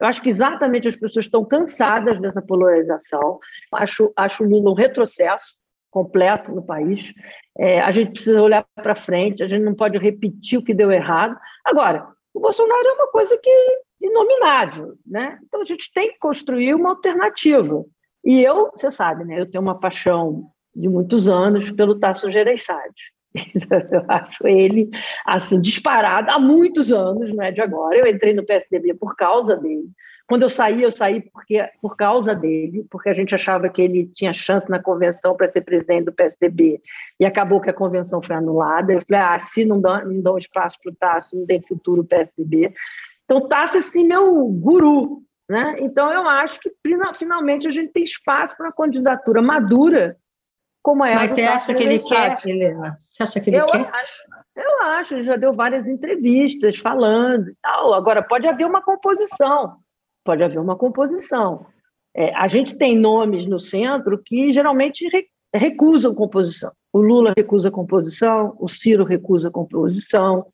Eu 0.00 0.06
acho 0.06 0.22
que 0.22 0.30
exatamente 0.30 0.88
as 0.88 0.96
pessoas 0.96 1.26
estão 1.26 1.44
cansadas 1.44 2.18
dessa 2.20 2.40
polarização. 2.40 3.38
Acho, 3.74 4.12
acho 4.16 4.42
o 4.42 4.48
Lula 4.48 4.70
um 4.70 4.74
retrocesso 4.74 5.54
completo 5.90 6.52
no 6.52 6.62
país. 6.62 7.12
É, 7.58 7.80
a 7.80 7.90
gente 7.90 8.12
precisa 8.12 8.40
olhar 8.40 8.64
para 8.74 8.94
frente, 8.94 9.42
a 9.42 9.48
gente 9.48 9.62
não 9.62 9.74
pode 9.74 9.98
repetir 9.98 10.58
o 10.58 10.64
que 10.64 10.72
deu 10.72 10.90
errado. 10.90 11.38
Agora, 11.64 12.08
o 12.32 12.40
Bolsonaro 12.40 12.86
é 12.86 12.92
uma 12.92 13.08
coisa 13.08 13.36
que 13.36 13.50
inominável, 14.00 14.94
né? 15.06 15.38
Então 15.44 15.60
a 15.60 15.64
gente 15.64 15.92
tem 15.92 16.12
que 16.12 16.18
construir 16.18 16.74
uma 16.74 16.90
alternativa. 16.90 17.84
E 18.24 18.42
eu, 18.42 18.70
você 18.70 18.90
sabe, 18.90 19.24
né? 19.24 19.40
Eu 19.40 19.50
tenho 19.50 19.62
uma 19.62 19.78
paixão 19.78 20.50
de 20.74 20.88
muitos 20.88 21.28
anos 21.28 21.70
pelo 21.70 21.98
Tasso 21.98 22.30
Gereissati. 22.30 23.12
Eu 23.92 24.04
acho 24.08 24.46
ele 24.46 24.90
assim 25.24 25.60
disparado 25.60 26.30
há 26.30 26.38
muitos 26.38 26.92
anos, 26.92 27.32
não 27.32 27.44
é 27.44 27.50
de 27.50 27.60
agora. 27.60 27.96
Eu 27.96 28.06
entrei 28.06 28.34
no 28.34 28.44
PSDB 28.44 28.94
por 28.94 29.14
causa 29.14 29.56
dele. 29.56 29.90
Quando 30.30 30.42
eu 30.42 30.48
saí, 30.48 30.84
eu 30.84 30.92
saí 30.92 31.20
porque, 31.20 31.68
por 31.82 31.96
causa 31.96 32.36
dele, 32.36 32.86
porque 32.88 33.08
a 33.08 33.12
gente 33.12 33.34
achava 33.34 33.68
que 33.68 33.82
ele 33.82 34.06
tinha 34.14 34.32
chance 34.32 34.70
na 34.70 34.80
convenção 34.80 35.34
para 35.34 35.48
ser 35.48 35.62
presidente 35.62 36.04
do 36.04 36.12
PSDB. 36.12 36.80
E 37.18 37.26
acabou 37.26 37.60
que 37.60 37.68
a 37.68 37.72
convenção 37.72 38.22
foi 38.22 38.36
anulada. 38.36 38.92
Eu 38.92 39.00
falei, 39.04 39.20
ah, 39.20 39.40
se 39.40 39.64
não 39.64 39.80
dão, 39.80 40.04
não 40.04 40.20
dão 40.20 40.38
espaço 40.38 40.78
para 40.80 40.92
o 40.92 40.94
Tasso, 40.94 41.36
não 41.36 41.44
tem 41.46 41.60
futuro 41.60 42.02
o 42.02 42.06
PSDB. 42.06 42.72
Então, 43.24 43.48
Tasso 43.48 43.78
é 43.78 43.80
assim, 43.80 44.06
meu 44.06 44.44
guru. 44.44 45.20
Né? 45.48 45.78
Então, 45.80 46.12
eu 46.12 46.28
acho 46.28 46.60
que 46.60 46.70
finalmente 47.18 47.66
a 47.66 47.70
gente 47.72 47.90
tem 47.90 48.04
espaço 48.04 48.56
para 48.56 48.66
uma 48.66 48.72
candidatura 48.72 49.42
madura 49.42 50.16
como 50.82 51.04
é 51.04 51.14
Mas 51.14 51.32
você 51.32 51.42
acha 51.42 51.74
que 51.74 51.82
ele 51.82 51.98
quer, 51.98 52.36
Helena? 52.46 52.98
Você 53.10 53.22
acha 53.22 53.40
que 53.40 53.50
ele 53.50 53.60
eu 53.60 53.66
quer? 53.66 53.88
Acho, 53.92 54.24
eu 54.56 54.82
acho, 54.84 55.14
ele 55.14 55.22
já 55.22 55.36
deu 55.36 55.52
várias 55.52 55.86
entrevistas 55.86 56.78
falando 56.78 57.48
e 57.50 57.56
tal. 57.62 57.92
Agora, 57.92 58.22
pode 58.22 58.46
haver 58.48 58.66
uma 58.66 58.82
composição. 58.82 59.76
Pode 60.24 60.42
haver 60.42 60.58
uma 60.58 60.76
composição. 60.76 61.66
É, 62.14 62.34
a 62.34 62.48
gente 62.48 62.76
tem 62.76 62.98
nomes 62.98 63.46
no 63.46 63.58
centro 63.58 64.20
que 64.24 64.52
geralmente 64.52 65.06
re, 65.08 65.26
recusam 65.54 66.14
composição. 66.14 66.72
O 66.92 67.00
Lula 67.00 67.32
recusa 67.36 67.70
composição, 67.70 68.56
o 68.58 68.66
Ciro 68.66 69.04
recusa 69.04 69.50
composição. 69.50 70.46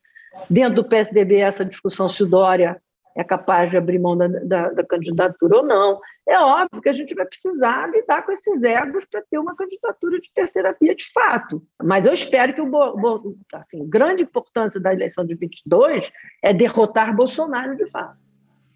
Dentro 0.49 0.75
do 0.75 0.87
PSDB, 0.87 1.37
essa 1.37 1.65
discussão 1.65 2.07
se 2.07 2.23
o 2.23 2.27
Dória 2.27 2.79
é 3.17 3.23
capaz 3.23 3.71
de 3.71 3.77
abrir 3.77 3.97
mão 3.97 4.15
da, 4.15 4.27
da, 4.27 4.69
da, 4.69 4.85
candidatura 4.85 5.57
ou 5.57 5.63
não. 5.65 5.99
É 6.29 6.39
óbvio 6.39 6.81
que 6.81 6.89
a 6.89 6.93
gente 6.93 7.15
vai 7.15 7.25
precisar 7.25 7.89
lidar 7.89 8.23
com 8.23 8.31
esses 8.31 8.63
egos 8.63 9.05
para 9.05 9.23
ter 9.29 9.39
uma 9.39 9.55
candidatura 9.55 10.19
de 10.19 10.31
terceira 10.31 10.75
via 10.79 10.93
de 10.93 11.11
fato. 11.11 11.63
Mas 11.83 12.05
eu 12.05 12.13
espero 12.13 12.53
que 12.53 12.61
o 12.61 13.35
assim, 13.53 13.89
grande 13.89 14.21
importância 14.21 14.79
da 14.79 14.93
eleição 14.93 15.25
de 15.25 15.33
22 15.33 16.11
é 16.43 16.53
derrotar 16.53 17.15
Bolsonaro 17.15 17.75
de 17.75 17.89
fato. 17.89 18.15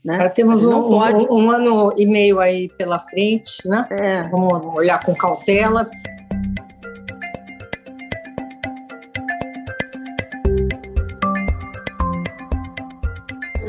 Né? 0.03 0.27
temos 0.29 0.65
um, 0.65 0.89
pode... 0.89 1.27
um, 1.29 1.35
um, 1.35 1.51
ano 1.51 1.93
e 1.95 2.07
meio 2.07 2.39
aí 2.39 2.67
pela 2.69 2.97
frente, 2.97 3.67
né? 3.67 3.85
É. 3.91 4.23
Vamos 4.23 4.65
olhar 4.75 4.99
com 5.05 5.13
cautela. 5.13 5.87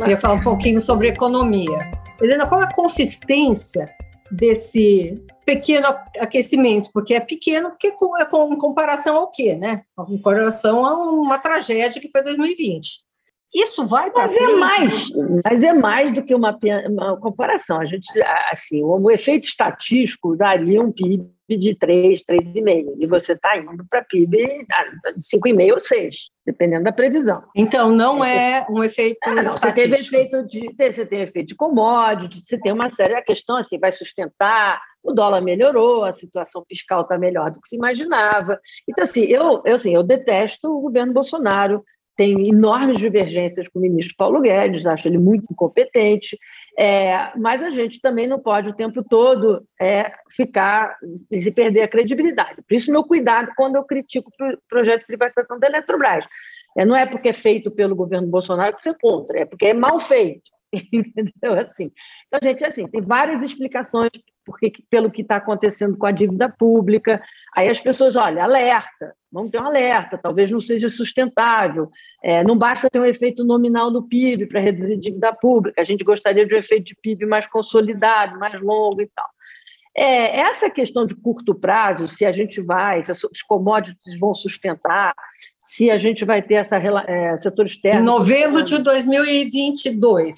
Queria 0.03 0.19
falar 0.19 0.35
um 0.35 0.43
pouquinho 0.43 0.83
sobre 0.83 1.09
economia. 1.09 1.91
Helena, 2.21 2.47
qual 2.47 2.61
a 2.61 2.73
consistência 2.73 3.89
desse 4.31 5.25
pequeno 5.47 5.87
aquecimento? 6.19 6.91
Porque 6.93 7.15
é 7.15 7.21
pequeno, 7.21 7.71
porque 7.71 7.89
é 7.89 8.25
com, 8.25 8.53
em 8.53 8.59
comparação 8.59 9.17
ao 9.17 9.31
quê, 9.31 9.55
né? 9.55 9.83
Em 10.09 10.19
comparação 10.19 10.85
a 10.85 10.97
uma 10.97 11.39
tragédia 11.39 12.01
que 12.01 12.11
foi 12.11 12.23
2020. 12.23 13.01
Isso 13.55 13.85
vai 13.87 14.11
para 14.11 14.29
frente. 14.29 14.51
É 14.51 14.57
mais, 14.57 15.11
mas 15.45 15.63
é 15.63 15.73
mais 15.75 16.13
do 16.13 16.23
que 16.23 16.35
uma, 16.35 16.59
uma 16.89 17.21
comparação. 17.21 17.81
A 17.81 17.85
gente, 17.85 18.09
assim, 18.51 18.83
o, 18.83 18.95
o 18.95 19.11
efeito 19.11 19.45
estatístico 19.45 20.35
daria 20.35 20.81
um 20.81 20.91
PIB 20.91 21.31
de 21.51 21.75
3, 21.75 22.23
3,5. 22.23 22.97
E 22.99 23.07
você 23.07 23.35
está 23.35 23.59
indo 23.59 23.85
para 23.91 24.03
PIB 24.05 24.39
de 24.39 25.39
5,5 25.39 25.73
ou 25.75 25.81
6, 25.81 26.17
dependendo 26.47 26.85
da 26.85 26.93
previsão. 26.93 27.43
Então, 27.55 27.91
não 27.91 28.25
é, 28.25 28.61
é 28.61 28.67
um 28.71 28.83
efeito. 28.83 29.19
Ah, 29.25 29.43
não, 29.43 29.53
você 29.53 29.71
teve 29.73 29.97
efeito 29.97 30.47
de. 30.47 30.75
Você 30.75 31.05
tem 31.05 31.21
efeito 31.21 31.49
de 31.49 31.55
commodity, 31.55 32.41
você 32.41 32.59
tem 32.59 32.73
uma 32.73 32.89
série. 32.89 33.15
A 33.15 33.23
questão 33.23 33.59
assim, 33.59 33.79
vai 33.79 33.93
sustentar, 33.93 34.81
o 35.03 35.13
dólar 35.13 35.43
melhorou, 35.43 36.05
a 36.05 36.13
situação 36.13 36.65
fiscal 36.67 37.03
está 37.03 37.19
melhor 37.19 37.51
do 37.51 37.61
que 37.61 37.69
se 37.69 37.77
imaginava. 37.77 38.59
Então, 38.89 39.05
assim, 39.05 39.25
eu, 39.25 39.61
eu, 39.65 39.75
assim, 39.75 39.95
eu 39.95 40.03
detesto 40.03 40.69
o 40.71 40.81
governo 40.81 41.13
Bolsonaro 41.13 41.85
tem 42.17 42.49
enormes 42.49 43.01
divergências 43.01 43.69
com 43.69 43.79
o 43.79 43.83
ministro 43.83 44.15
Paulo 44.17 44.41
Guedes, 44.41 44.87
acho 44.87 45.09
ele 45.09 45.19
muito 45.19 45.47
incompetente, 45.51 46.39
é, 46.79 47.33
mas 47.37 47.63
a 47.63 47.71
gente 47.71 48.01
também 48.01 48.27
não 48.27 48.39
pode 48.39 48.69
o 48.69 48.75
tempo 48.75 49.03
todo 49.03 49.67
é, 49.81 50.13
ficar 50.31 50.97
e 51.31 51.51
perder 51.51 51.83
a 51.83 51.89
credibilidade. 51.89 52.63
Por 52.63 52.75
isso, 52.75 52.93
meu 52.93 53.05
cuidado 53.05 53.51
quando 53.57 53.77
eu 53.77 53.85
critico 53.85 54.31
o 54.41 54.57
projeto 54.69 55.01
de 55.01 55.07
privatização 55.07 55.59
da 55.59 55.67
Eletrobras. 55.67 56.27
É, 56.77 56.87
não 56.87 56.97
é 56.97 57.05
porque 57.05 57.29
é 57.29 57.35
feito 57.35 57.71
pelo 57.71 57.95
governo 57.95 58.29
Bolsonaro 58.29 58.75
que 58.75 58.83
você 58.83 58.91
é 58.91 58.95
contra, 58.95 59.41
é 59.41 59.45
porque 59.45 59.67
é 59.67 59.75
mal 59.75 60.01
feito. 60.01 60.51
Entendeu? 60.73 61.59
Assim. 61.59 61.93
Então, 62.27 62.41
gente, 62.43 62.65
assim, 62.65 62.87
tem 62.89 63.03
várias 63.03 63.43
explicações 63.43 64.11
porque, 64.45 64.73
pelo 64.91 65.11
que 65.11 65.23
está 65.23 65.37
acontecendo 65.37 65.97
com 65.97 66.07
a 66.07 66.13
dívida 66.13 66.49
pública. 66.49 67.23
Aí 67.55 67.69
as 67.69 67.81
pessoas, 67.81 68.17
olha, 68.17 68.45
alerta, 68.45 69.15
vamos 69.31 69.51
ter 69.51 69.61
um 69.61 69.67
alerta, 69.67 70.19
talvez 70.19 70.51
não 70.51 70.61
seja 70.61 70.89
sustentável. 70.89 71.91
É, 72.23 72.43
não 72.45 72.57
basta 72.57 72.91
ter 72.91 73.01
um 73.01 73.05
efeito 73.05 73.45
nominal 73.45 73.91
no 73.91 74.03
PIB 74.03 74.47
para 74.47 74.61
reduzir 74.61 74.95
a 74.95 75.01
dívida 75.01 75.33
pública, 75.35 75.81
a 75.81 75.85
gente 75.85 76.05
gostaria 76.05 76.47
de 76.47 76.55
um 76.55 76.59
efeito 76.59 76.85
de 76.87 76.97
PIB 76.97 77.27
mais 77.27 77.47
consolidado, 77.47 78.39
mais 78.39 78.61
longo 78.61 79.01
e 79.01 79.07
tal. 79.15 79.27
É, 79.95 80.41
essa 80.41 80.71
questão 80.71 81.05
de 81.05 81.15
curto 81.15 81.55
prazo, 81.55 82.09
se 82.09 82.25
a 82.25 82.33
gente 82.33 82.63
vai, 82.63 83.03
se 83.03 83.13
os 83.13 83.43
commodities 83.47 84.19
vão 84.19 84.33
sustentar, 84.33 85.15
se 85.63 85.91
a 85.91 85.99
gente 85.99 86.25
vai 86.25 86.41
ter 86.41 86.55
essa 86.55 86.79
é, 86.79 87.37
setor 87.37 87.67
externo. 87.67 88.01
Em 88.01 88.05
novembro 88.05 88.63
de 88.63 88.79
2022. 88.79 90.37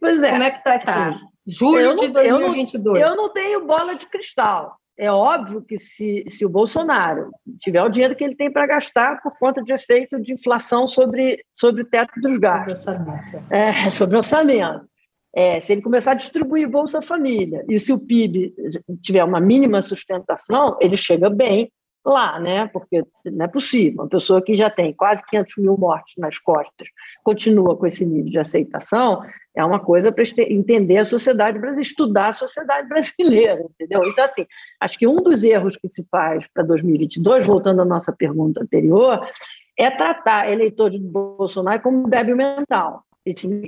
Pois 0.00 0.22
é. 0.22 0.30
Como 0.30 0.42
é 0.42 0.50
que 0.50 0.58
está? 0.58 0.78
Tá? 0.78 1.20
Julho 1.46 1.90
não, 1.90 1.96
de 1.96 2.08
2022. 2.08 3.00
Eu 3.00 3.08
não, 3.08 3.14
eu 3.14 3.16
não 3.16 3.32
tenho 3.32 3.66
bola 3.66 3.94
de 3.94 4.06
cristal. 4.06 4.76
É 4.98 5.12
óbvio 5.12 5.60
que 5.60 5.78
se, 5.78 6.24
se 6.28 6.44
o 6.44 6.48
Bolsonaro 6.48 7.30
tiver 7.60 7.82
o 7.82 7.88
dinheiro 7.88 8.16
que 8.16 8.24
ele 8.24 8.34
tem 8.34 8.50
para 8.50 8.66
gastar 8.66 9.20
por 9.22 9.38
conta 9.38 9.62
de 9.62 9.72
efeito 9.72 10.18
de 10.18 10.32
inflação 10.32 10.86
sobre, 10.86 11.44
sobre 11.52 11.82
o 11.82 11.86
teto 11.86 12.18
dos 12.18 12.38
gastos. 12.38 12.80
Sobre 12.80 13.10
orçamento. 13.10 13.52
É, 13.52 13.90
sobre 13.92 14.16
orçamento. 14.16 14.88
É, 15.34 15.60
se 15.60 15.74
ele 15.74 15.82
começar 15.82 16.12
a 16.12 16.14
distribuir 16.14 16.66
Bolsa 16.66 17.02
Família 17.02 17.62
e 17.68 17.78
se 17.78 17.92
o 17.92 17.98
PIB 17.98 18.54
tiver 19.02 19.22
uma 19.22 19.38
mínima 19.38 19.82
sustentação, 19.82 20.78
ele 20.80 20.96
chega 20.96 21.28
bem 21.28 21.70
lá, 22.10 22.38
né? 22.38 22.68
Porque 22.72 23.02
não 23.24 23.44
é 23.44 23.48
possível. 23.48 24.02
Uma 24.02 24.08
pessoa 24.08 24.40
que 24.40 24.54
já 24.54 24.70
tem 24.70 24.92
quase 24.92 25.24
500 25.26 25.56
mil 25.58 25.76
mortes 25.76 26.14
nas 26.18 26.38
costas 26.38 26.88
continua 27.22 27.76
com 27.76 27.86
esse 27.86 28.04
nível 28.04 28.30
de 28.30 28.38
aceitação, 28.38 29.22
é 29.54 29.64
uma 29.64 29.80
coisa 29.80 30.12
para 30.12 30.22
entender 30.48 30.98
a 30.98 31.04
sociedade 31.04 31.58
brasileira, 31.58 31.88
estudar 31.88 32.28
a 32.28 32.32
sociedade 32.32 32.88
brasileira, 32.88 33.64
entendeu? 33.70 34.04
Então, 34.04 34.24
assim, 34.24 34.46
acho 34.80 34.98
que 34.98 35.06
um 35.06 35.16
dos 35.16 35.42
erros 35.42 35.76
que 35.76 35.88
se 35.88 36.06
faz 36.08 36.46
para 36.46 36.62
2022, 36.62 37.46
voltando 37.46 37.82
à 37.82 37.84
nossa 37.84 38.12
pergunta 38.12 38.62
anterior, 38.62 39.26
é 39.78 39.90
tratar 39.90 40.50
eleitor 40.50 40.90
de 40.90 40.98
Bolsonaro 40.98 41.82
como 41.82 42.08
débil 42.08 42.36
mental 42.36 43.02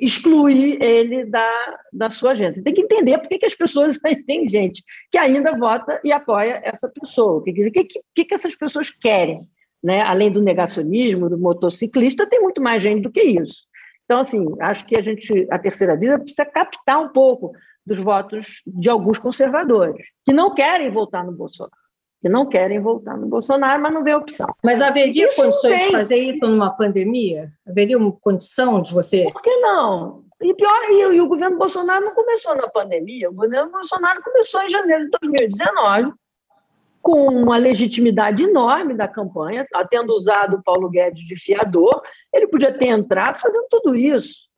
excluir 0.01 0.81
ele 0.81 1.25
da, 1.25 1.79
da 1.93 2.09
sua 2.09 2.31
agenda. 2.31 2.63
Tem 2.63 2.73
que 2.73 2.83
entender 2.83 3.19
por 3.19 3.29
que, 3.29 3.39
que 3.39 3.47
as 3.47 3.55
pessoas. 3.55 3.99
Tem 4.27 4.47
gente 4.47 4.85
que 5.11 5.19
ainda 5.19 5.57
vota 5.59 6.01
e 6.05 6.13
apoia 6.13 6.61
essa 6.65 6.89
pessoa. 6.89 7.39
O 7.39 7.43
que, 7.43 7.53
que, 7.53 7.85
que, 8.15 8.25
que 8.25 8.35
essas 8.35 8.55
pessoas 8.55 8.91
querem? 8.91 9.49
Né? 9.83 10.01
Além 10.03 10.31
do 10.31 10.43
negacionismo, 10.43 11.29
do 11.29 11.39
motociclista, 11.39 12.27
tem 12.27 12.41
muito 12.41 12.61
mais 12.61 12.83
gente 12.83 13.03
do 13.03 13.11
que 13.11 13.23
isso. 13.23 13.67
Então, 14.05 14.21
assim, 14.21 14.47
acho 14.61 14.87
que 14.87 14.97
a 14.97 15.01
gente, 15.01 15.47
a 15.51 15.59
terceira 15.59 15.97
vida, 15.97 16.19
precisa 16.19 16.45
captar 16.45 17.01
um 17.01 17.09
pouco 17.09 17.53
dos 17.85 17.99
votos 17.99 18.63
de 18.67 18.89
alguns 18.89 19.19
conservadores, 19.19 20.07
que 20.25 20.33
não 20.33 20.55
querem 20.55 20.91
votar 20.91 21.25
no 21.25 21.33
Bolsonaro 21.33 21.73
que 22.21 22.29
não 22.29 22.47
querem 22.47 22.81
voltar 22.81 23.17
no 23.17 23.27
Bolsonaro, 23.27 23.81
mas 23.81 23.93
não 23.93 24.03
vê 24.03 24.15
opção. 24.15 24.49
Mas 24.65 24.81
haveria 24.81 25.27
isso 25.27 25.41
condições 25.41 25.79
de 25.79 25.93
fazer 25.93 26.17
isso 26.17 26.47
numa 26.47 26.71
pandemia? 26.71 27.47
Haveria 27.67 27.97
uma 27.97 28.13
condição 28.13 28.83
de 28.83 28.93
você. 28.93 29.31
Por 29.33 29.43
que 29.43 29.57
não? 29.57 30.25
E 30.41 30.55
pior, 30.55 30.83
e, 30.91 31.17
e 31.17 31.21
o 31.21 31.29
governo 31.29 31.59
Bolsonaro 31.59 32.05
não 32.05 32.15
começou 32.15 32.55
na 32.55 32.69
pandemia, 32.69 33.29
o 33.29 33.35
governo 33.35 33.71
Bolsonaro 33.71 34.23
começou 34.23 34.63
em 34.63 34.69
janeiro 34.69 35.05
de 35.05 35.11
2019, 35.21 36.13
com 37.03 37.27
uma 37.27 37.57
legitimidade 37.57 38.45
enorme 38.45 38.95
da 38.95 39.09
campanha, 39.09 39.67
tá 39.69 39.85
tendo 39.85 40.11
usado 40.11 40.57
o 40.57 40.63
Paulo 40.63 40.89
Guedes 40.91 41.25
de 41.25 41.37
fiador, 41.37 42.03
ele 42.33 42.47
podia 42.47 42.77
ter 42.77 42.87
entrado 42.87 43.39
fazendo 43.39 43.67
tudo 43.69 43.97
isso. 43.97 44.49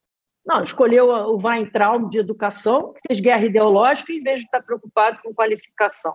Não, 0.44 0.62
escolheu 0.62 1.08
o 1.08 1.38
Weintraub 1.42 2.10
de 2.10 2.18
educação, 2.18 2.92
que 2.92 3.00
fez 3.06 3.20
guerra 3.20 3.44
ideológica, 3.44 4.12
em 4.12 4.22
vez 4.22 4.40
de 4.40 4.46
estar 4.46 4.62
preocupado 4.62 5.18
com 5.22 5.34
qualificação 5.34 6.14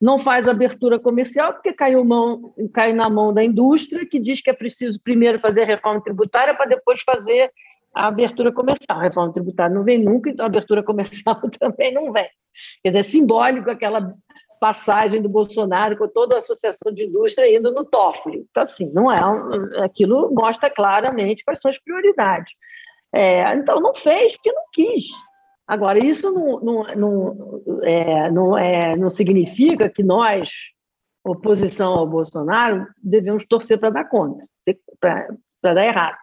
não 0.00 0.18
faz 0.18 0.48
abertura 0.48 0.98
comercial 0.98 1.52
porque 1.52 1.72
caiu, 1.72 2.04
mão, 2.04 2.54
caiu 2.72 2.94
na 2.94 3.10
mão 3.10 3.34
da 3.34 3.44
indústria, 3.44 4.06
que 4.06 4.18
diz 4.18 4.40
que 4.40 4.48
é 4.48 4.54
preciso 4.54 4.98
primeiro 5.02 5.38
fazer 5.38 5.62
a 5.62 5.66
reforma 5.66 6.02
tributária 6.02 6.54
para 6.54 6.66
depois 6.66 7.02
fazer 7.02 7.52
a 7.94 8.06
abertura 8.06 8.50
comercial. 8.50 8.98
A 8.98 9.02
reforma 9.02 9.32
tributária 9.32 9.74
não 9.74 9.84
vem 9.84 9.98
nunca, 9.98 10.30
então 10.30 10.44
a 10.44 10.48
abertura 10.48 10.82
comercial 10.82 11.38
também 11.58 11.92
não 11.92 12.12
vem. 12.12 12.28
Quer 12.82 12.88
dizer, 12.88 12.98
é 13.00 13.02
simbólico 13.02 13.70
aquela 13.70 14.14
passagem 14.58 15.22
do 15.22 15.28
Bolsonaro 15.28 15.96
com 15.96 16.08
toda 16.08 16.34
a 16.34 16.38
associação 16.38 16.92
de 16.92 17.04
indústria 17.04 17.54
indo 17.54 17.72
no 17.72 17.84
Toffoli. 17.84 18.46
Então, 18.50 18.62
assim, 18.62 18.90
não 18.92 19.10
é 19.10 19.20
aquilo 19.84 20.32
mostra 20.34 20.70
claramente 20.70 21.44
quais 21.44 21.60
são 21.60 21.70
as 21.70 21.78
prioridades. 21.78 22.54
É, 23.12 23.54
então, 23.54 23.80
não 23.80 23.94
fez 23.94 24.34
porque 24.34 24.52
não 24.52 24.64
quis. 24.72 25.08
Agora, 25.70 26.00
isso 26.00 26.32
não, 26.32 26.58
não, 26.58 26.96
não, 26.96 27.80
é, 27.84 28.28
não, 28.28 28.58
é, 28.58 28.96
não 28.96 29.08
significa 29.08 29.88
que 29.88 30.02
nós, 30.02 30.50
oposição 31.24 31.92
ao 31.92 32.08
Bolsonaro, 32.08 32.88
devemos 33.00 33.44
torcer 33.44 33.78
para 33.78 33.90
dar 33.90 34.06
conta, 34.06 34.44
para 34.98 35.28
dar 35.62 35.86
errado. 35.86 36.18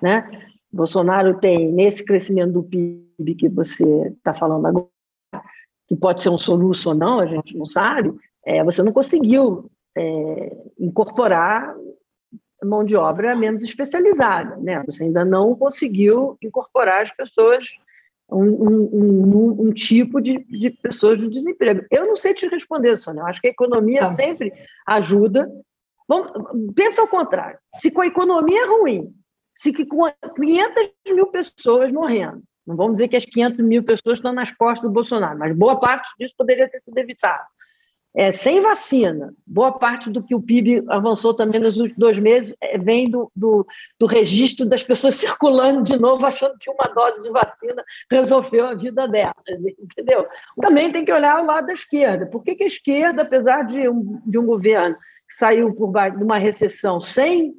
Né? 0.00 0.46
Bolsonaro 0.72 1.40
tem, 1.40 1.72
nesse 1.72 2.04
crescimento 2.04 2.52
do 2.52 2.62
PIB 2.62 3.34
que 3.34 3.48
você 3.48 3.84
está 4.16 4.32
falando 4.32 4.64
agora, 4.64 4.86
que 5.88 5.96
pode 5.96 6.22
ser 6.22 6.28
um 6.28 6.38
soluço 6.38 6.90
ou 6.90 6.94
não, 6.94 7.18
a 7.18 7.26
gente 7.26 7.58
não 7.58 7.66
sabe, 7.66 8.14
é, 8.46 8.62
você 8.62 8.80
não 8.80 8.92
conseguiu 8.92 9.72
é, 9.98 10.56
incorporar 10.78 11.74
mão 12.62 12.84
de 12.84 12.94
obra 12.94 13.34
menos 13.34 13.64
especializada. 13.64 14.54
Né? 14.58 14.84
Você 14.86 15.02
ainda 15.02 15.24
não 15.24 15.56
conseguiu 15.56 16.38
incorporar 16.40 17.02
as 17.02 17.10
pessoas 17.10 17.74
um, 18.30 18.42
um, 18.42 19.66
um, 19.68 19.72
tipo 19.72 20.20
de, 20.20 20.38
de 20.44 20.70
pessoas 20.70 21.18
do 21.18 21.30
desemprego. 21.30 21.84
Eu 21.90 22.06
não 22.06 22.16
sei 22.16 22.34
te 22.34 22.48
responder, 22.48 22.96
Sônia. 22.98 23.20
Eu 23.20 23.26
acho 23.26 23.40
que 23.40 23.48
a 23.48 23.50
economia 23.50 24.00
tá. 24.00 24.12
sempre 24.12 24.52
ajuda. 24.86 25.50
Vamos, 26.08 26.32
pensa 26.74 27.00
ao 27.00 27.08
contrário. 27.08 27.58
Se 27.76 27.90
com 27.90 28.02
a 28.02 28.06
economia 28.06 28.66
ruim, 28.66 29.14
se 29.56 29.72
com 29.86 30.10
500 30.36 30.90
mil 31.10 31.26
pessoas 31.26 31.92
morrendo, 31.92 32.42
não 32.66 32.76
vamos 32.76 32.94
dizer 32.94 33.08
que 33.08 33.16
as 33.16 33.24
500 33.24 33.64
mil 33.64 33.82
pessoas 33.82 34.18
estão 34.18 34.32
nas 34.32 34.50
costas 34.50 34.88
do 34.88 34.94
Bolsonaro, 34.94 35.38
mas 35.38 35.54
boa 35.54 35.78
parte 35.78 36.10
disso 36.18 36.34
poderia 36.36 36.68
ter 36.68 36.80
sido 36.80 36.96
evitado 36.98 37.44
é, 38.16 38.30
sem 38.30 38.60
vacina, 38.60 39.34
boa 39.44 39.72
parte 39.72 40.08
do 40.08 40.22
que 40.22 40.36
o 40.36 40.40
PIB 40.40 40.84
avançou 40.88 41.34
também 41.34 41.60
nos 41.60 41.78
últimos 41.78 41.98
dois 41.98 42.16
meses 42.16 42.54
é, 42.60 42.78
vem 42.78 43.10
do, 43.10 43.28
do, 43.34 43.66
do, 43.98 44.06
registro 44.06 44.64
das 44.64 44.84
pessoas 44.84 45.16
circulando 45.16 45.82
de 45.82 45.98
novo, 45.98 46.24
achando 46.24 46.56
que 46.58 46.70
uma 46.70 46.86
dose 46.94 47.24
de 47.24 47.30
vacina 47.30 47.82
resolveu 48.08 48.66
a 48.66 48.74
vida 48.74 49.08
delas, 49.08 49.34
entendeu? 49.78 50.28
Também 50.60 50.92
tem 50.92 51.04
que 51.04 51.12
olhar 51.12 51.42
o 51.42 51.46
lado 51.46 51.66
da 51.66 51.72
esquerda. 51.72 52.24
Por 52.26 52.44
que, 52.44 52.54
que 52.54 52.62
a 52.62 52.68
esquerda, 52.68 53.22
apesar 53.22 53.66
de 53.66 53.88
um, 53.88 54.20
de 54.24 54.38
um 54.38 54.46
governo 54.46 54.94
que 55.28 55.34
saiu 55.34 55.74
por 55.74 55.92
de 55.92 56.22
uma 56.22 56.38
recessão 56.38 57.00
sem 57.00 57.54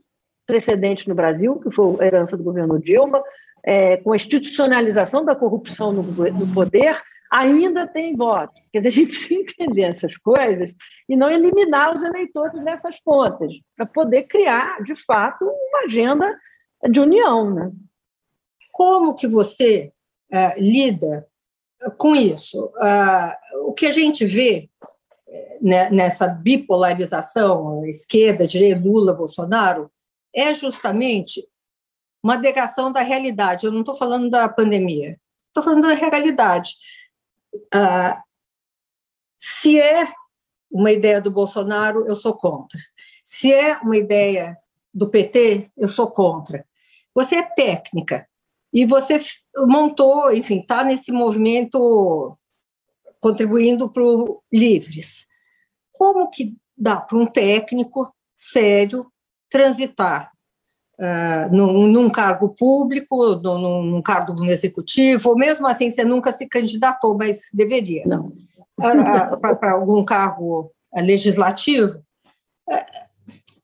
precedentes 0.48 1.06
no 1.06 1.16
Brasil, 1.16 1.60
que 1.60 1.70
foi 1.70 1.98
a 2.00 2.06
herança 2.06 2.38
do 2.38 2.44
governo 2.44 2.80
Dilma, 2.80 3.22
é, 3.62 3.98
com 3.98 4.14
a 4.14 4.16
institucionalização 4.16 5.26
da 5.26 5.36
corrupção 5.36 5.92
no, 5.92 6.04
no 6.04 6.54
poder, 6.54 7.02
ainda 7.36 7.86
tem 7.86 8.16
voto. 8.16 8.54
Quer 8.72 8.80
dizer, 8.80 8.90
a 8.90 8.92
gente 8.92 9.10
precisa 9.10 9.42
entender 9.42 9.84
essas 9.84 10.16
coisas 10.18 10.72
e 11.08 11.18
não 11.18 11.30
eliminar 11.30 11.94
os 11.94 12.02
eleitores 12.02 12.64
nessas 12.64 13.00
pontas, 13.00 13.54
para 13.76 13.86
poder 13.86 14.24
criar, 14.24 14.82
de 14.84 14.96
fato, 14.96 15.44
uma 15.44 15.84
agenda 15.84 16.34
de 16.90 17.00
união. 17.00 17.54
Né? 17.54 17.72
Como 18.72 19.16
que 19.16 19.28
você 19.28 19.92
é, 20.32 20.60
lida 20.60 21.28
com 21.98 22.16
isso? 22.16 22.66
Uh, 22.66 23.68
o 23.68 23.74
que 23.74 23.86
a 23.86 23.92
gente 23.92 24.26
vê 24.26 24.70
né, 25.62 25.90
nessa 25.90 26.28
bipolarização, 26.28 27.86
esquerda, 27.86 28.48
direita, 28.48 28.82
Lula, 28.82 29.14
Bolsonaro, 29.14 29.92
é 30.34 30.54
justamente 30.54 31.46
uma 32.24 32.38
negação 32.38 32.92
da 32.92 33.02
realidade. 33.02 33.66
Eu 33.66 33.72
não 33.72 33.82
estou 33.82 33.96
falando 33.96 34.30
da 34.30 34.48
pandemia, 34.48 35.18
estou 35.48 35.64
falando 35.64 35.84
da 35.84 35.94
realidade. 35.94 36.76
Ah, 37.74 38.24
se 39.38 39.80
é 39.80 40.06
uma 40.72 40.92
ideia 40.92 41.22
do 41.22 41.32
Bolsonaro, 41.32 42.06
eu 42.08 42.16
sou 42.16 42.34
contra. 42.34 42.80
Se 43.24 43.52
é 43.52 43.78
uma 43.78 43.98
ideia 43.98 44.56
do 44.94 45.10
PT, 45.10 45.72
eu 45.78 45.88
sou 45.88 46.10
contra. 46.10 46.66
Você 47.14 47.36
é 47.36 47.44
técnica 47.44 48.28
e 48.74 48.86
você 48.86 49.20
montou, 49.68 50.34
enfim, 50.34 50.60
está 50.60 50.84
nesse 50.84 51.12
movimento 51.12 52.38
contribuindo 53.20 53.90
para 53.90 54.04
o 54.04 54.44
Livres. 54.52 55.26
Como 55.92 56.30
que 56.30 56.56
dá 56.78 56.98
para 56.98 57.18
um 57.18 57.26
técnico 57.26 58.14
sério 58.38 59.12
transitar 59.50 60.35
uh, 61.00 61.56
num, 61.56 61.88
num, 61.88 62.10
cargo 62.10 62.50
público, 62.50 63.36
num, 63.36 63.84
num, 63.84 64.02
cargo 64.02 64.34
no 64.34 64.50
executivo, 64.50 65.30
ou 65.30 65.38
mesmo 65.38 65.68
assim 65.68 65.90
você 65.90 66.04
nunca 66.04 66.34
se 66.34 66.48
candidatou, 66.48 67.18
mas 67.18 67.42
deveria. 67.54 68.04
Não. 68.06 68.34
Uh, 68.80 69.38
Para 69.40 69.72
algum 69.72 70.04
cargo 70.04 70.72
legislativo. 70.94 72.02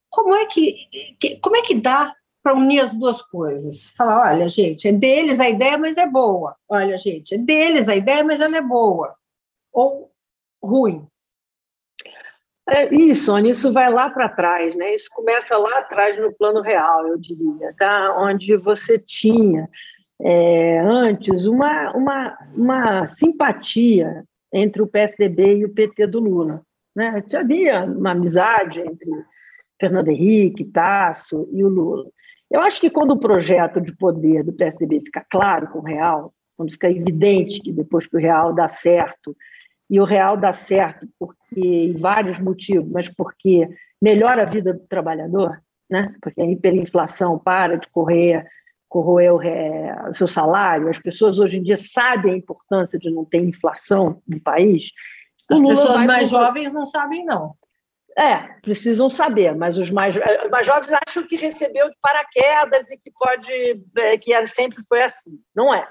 como 0.10 0.36
é 0.36 0.46
que, 0.46 0.76
que 1.20 1.36
como 1.38 1.56
é 1.58 1.62
que 1.62 1.76
dá 1.76 2.14
para 2.44 2.56
unir 2.56 2.80
as 2.80 2.94
duas 2.94 3.22
coisas. 3.22 3.92
Falar, 3.92 4.32
olha, 4.32 4.50
gente, 4.50 4.88
é 4.88 4.92
deles 4.92 5.40
a 5.40 5.50
ideia, 5.50 5.78
mas 5.78 5.98
é 5.98 6.08
boa. 6.08 6.56
Olha, 6.68 6.98
gente, 6.98 7.36
é 7.36 7.38
deles 7.38 7.88
a 7.88 7.96
ideia, 7.96 8.24
mas 8.24 8.40
ela 8.40 8.58
é 8.58 8.62
boa. 8.62 9.16
Ou 9.72 10.12
ruim. 10.64 11.08
É, 12.74 12.88
isso, 12.96 13.26
Sônia, 13.26 13.52
isso 13.52 13.70
vai 13.70 13.92
lá 13.92 14.10
para 14.10 14.30
trás, 14.30 14.74
né? 14.76 14.96
Isso 14.96 15.10
começa 15.12 15.58
lá 15.58 15.80
atrás 15.80 16.18
no 16.18 16.32
plano 16.32 16.62
real, 16.62 17.06
eu 17.06 17.18
diria, 17.18 17.74
tá? 17.78 18.16
Onde 18.18 18.56
você 18.56 18.98
tinha 18.98 19.68
é, 20.22 20.80
antes 20.80 21.46
uma, 21.46 21.92
uma, 21.92 22.38
uma 22.56 23.08
simpatia 23.10 24.24
entre 24.54 24.82
o 24.82 24.88
PSDB 24.88 25.58
e 25.58 25.66
o 25.66 25.74
PT 25.74 26.08
do 26.08 26.22
Lula. 26.22 26.62
Né? 26.96 27.22
Havia 27.38 27.84
uma 27.84 28.12
amizade 28.12 28.80
entre 28.80 29.10
Fernando 29.78 30.08
Henrique, 30.08 30.64
Tasso 30.64 31.50
e 31.52 31.66
o 31.66 31.68
Lula. 31.68 32.06
Eu 32.50 32.62
acho 32.62 32.80
que 32.80 32.90
quando 32.90 33.12
o 33.12 33.20
projeto 33.20 33.82
de 33.82 33.94
poder 33.94 34.46
do 34.46 34.54
PSDB 34.54 35.02
fica 35.02 35.26
claro 35.30 35.68
com 35.68 35.80
o 35.80 35.84
real, 35.84 36.34
quando 36.56 36.72
fica 36.72 36.90
evidente 36.90 37.60
que 37.60 37.74
depois 37.74 38.08
que 38.08 38.16
o 38.16 38.20
real 38.20 38.54
dá 38.54 38.70
certo, 38.70 39.36
e 39.92 40.00
o 40.00 40.06
real 40.06 40.38
dá 40.38 40.54
certo 40.54 41.06
porque 41.20 41.60
em 41.60 41.98
vários 41.98 42.40
motivos, 42.40 42.90
mas 42.90 43.10
porque 43.10 43.68
melhora 44.02 44.44
a 44.44 44.46
vida 44.46 44.74
do 44.74 44.88
trabalhador, 44.88 45.62
né? 45.90 46.16
Porque 46.22 46.42
a 46.42 46.46
hiperinflação 46.46 47.38
para 47.38 47.78
de 47.78 47.90
correr, 47.90 48.48
corroer 48.88 49.34
o, 49.34 49.42
é, 49.42 50.10
o 50.10 50.14
seu 50.14 50.28
salário, 50.28 50.88
as 50.88 50.98
pessoas 50.98 51.40
hoje 51.40 51.60
em 51.60 51.64
dia 51.64 51.76
sabem 51.76 52.34
a 52.34 52.38
importância 52.38 52.98
de 52.98 53.12
não 53.12 53.26
ter 53.26 53.40
inflação 53.40 54.22
no 54.26 54.40
país. 54.40 54.94
As 55.50 55.60
pessoas 55.60 56.06
mais 56.06 56.30
jovens 56.30 56.72
não 56.72 56.86
sabem, 56.86 57.26
não. 57.26 57.54
É, 58.18 58.38
precisam 58.62 59.10
saber, 59.10 59.54
mas 59.56 59.78
os 59.78 59.92
mais, 59.92 60.16
os 60.16 60.50
mais 60.50 60.66
jovens 60.66 60.98
acham 61.06 61.28
que 61.28 61.36
recebeu 61.36 61.90
de 61.90 61.96
paraquedas 62.02 62.90
e 62.90 62.98
que 62.98 63.12
pode, 63.12 63.52
é, 63.98 64.18
que 64.18 64.46
sempre 64.46 64.82
foi 64.88 65.04
assim. 65.04 65.38
Não 65.54 65.74
é. 65.74 65.86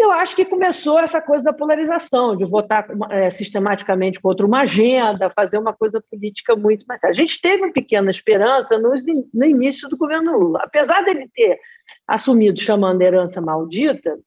Eu 0.00 0.10
acho 0.12 0.34
que 0.34 0.46
começou 0.46 0.98
essa 0.98 1.20
coisa 1.20 1.44
da 1.44 1.52
polarização, 1.52 2.34
de 2.34 2.46
votar 2.46 2.86
é, 3.10 3.30
sistematicamente 3.30 4.18
contra 4.18 4.46
uma 4.46 4.62
agenda, 4.62 5.28
fazer 5.28 5.58
uma 5.58 5.74
coisa 5.74 6.02
política 6.10 6.56
muito 6.56 6.86
mais. 6.86 7.04
A 7.04 7.12
gente 7.12 7.38
teve 7.38 7.64
uma 7.64 7.72
pequena 7.72 8.10
esperança 8.10 8.78
no, 8.78 8.94
no 9.34 9.44
início 9.44 9.90
do 9.90 9.98
governo 9.98 10.38
Lula. 10.38 10.60
Apesar 10.64 11.02
dele 11.02 11.28
ter 11.34 11.60
assumido 12.08 12.58
chamando 12.58 13.02
herança 13.02 13.42
maldita, 13.42 14.18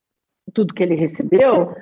tudo 0.53 0.75
que 0.75 0.83
ele 0.83 0.93
recebeu, 0.93 1.73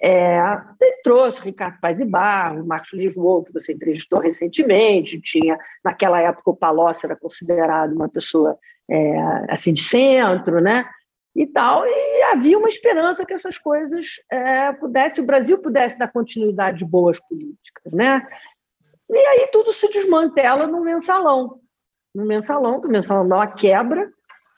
é, 0.00 0.38
ele 0.80 1.02
trouxe 1.02 1.42
Ricardo 1.42 1.80
Paz 1.80 1.98
e 1.98 2.04
Barro, 2.04 2.64
Marcos 2.64 2.92
Lisboa, 2.92 3.44
que 3.44 3.52
você 3.52 3.72
entrevistou 3.72 4.20
recentemente, 4.20 5.20
tinha, 5.20 5.58
naquela 5.84 6.20
época 6.20 6.52
o 6.52 6.56
Palocci 6.56 7.04
era 7.04 7.16
considerado 7.16 7.94
uma 7.94 8.08
pessoa 8.08 8.56
é, 8.88 9.18
assim 9.48 9.72
de 9.72 9.82
centro, 9.82 10.60
né? 10.60 10.88
E 11.34 11.46
tal, 11.46 11.86
e 11.86 12.22
havia 12.32 12.58
uma 12.58 12.68
esperança 12.68 13.24
que 13.24 13.32
essas 13.32 13.56
coisas 13.56 14.16
é, 14.30 14.72
pudessem, 14.72 15.22
o 15.22 15.26
Brasil 15.26 15.58
pudesse 15.58 15.96
dar 15.96 16.10
continuidade 16.10 16.78
de 16.78 16.84
boas 16.84 17.20
políticas, 17.20 17.92
né? 17.92 18.26
E 19.08 19.16
aí 19.16 19.48
tudo 19.52 19.72
se 19.72 19.88
desmantela 19.88 20.66
no 20.66 20.82
mensalão. 20.82 21.60
No 22.12 22.26
mensalão, 22.26 22.80
o 22.80 22.88
mensalão 22.88 23.28
dá 23.28 23.36
uma 23.36 23.46
quebra, 23.46 24.10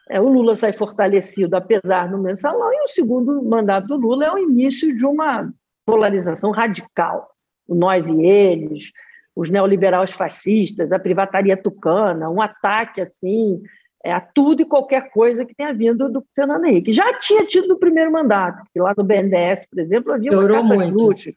é, 0.09 0.21
o 0.21 0.29
Lula 0.29 0.57
sai 0.57 0.73
fortalecido, 0.73 1.57
apesar 1.57 2.11
do 2.11 2.19
mensalão, 2.19 2.73
e 2.73 2.85
o 2.85 2.89
segundo 2.89 3.43
mandato 3.43 3.87
do 3.89 3.97
Lula 3.97 4.25
é 4.25 4.33
o 4.33 4.39
início 4.39 4.95
de 4.95 5.07
uma 5.07 5.53
polarização 5.85 6.51
radical. 6.51 7.31
O 7.69 7.75
nós 7.75 8.07
e 8.07 8.23
eles, 8.23 8.93
os 9.35 9.49
neoliberais 9.49 10.13
fascistas, 10.13 10.93
a 10.93 10.99
privataria 10.99 11.57
tucana, 11.57 12.29
um 12.29 12.41
ataque 12.43 13.01
assim 13.01 13.63
é, 14.05 14.13
a 14.13 14.21
tudo 14.21 14.63
e 14.63 14.67
qualquer 14.67 15.11
coisa 15.11 15.45
que 15.45 15.55
tenha 15.55 15.73
vindo 15.73 16.11
do 16.11 16.25
Fernando 16.35 16.65
Henrique. 16.65 16.93
Já 16.93 17.19
tinha 17.19 17.47
tido 17.47 17.69
no 17.69 17.79
primeiro 17.79 18.11
mandato, 18.11 18.63
que 18.73 18.81
lá 18.81 18.93
no 18.97 19.05
BNDES, 19.05 19.67
por 19.71 19.79
exemplo, 19.79 20.13
havia 20.13 20.33
uma 20.33 20.49
caça 20.49 20.75
às 20.75 20.91
bruxas. 20.91 21.35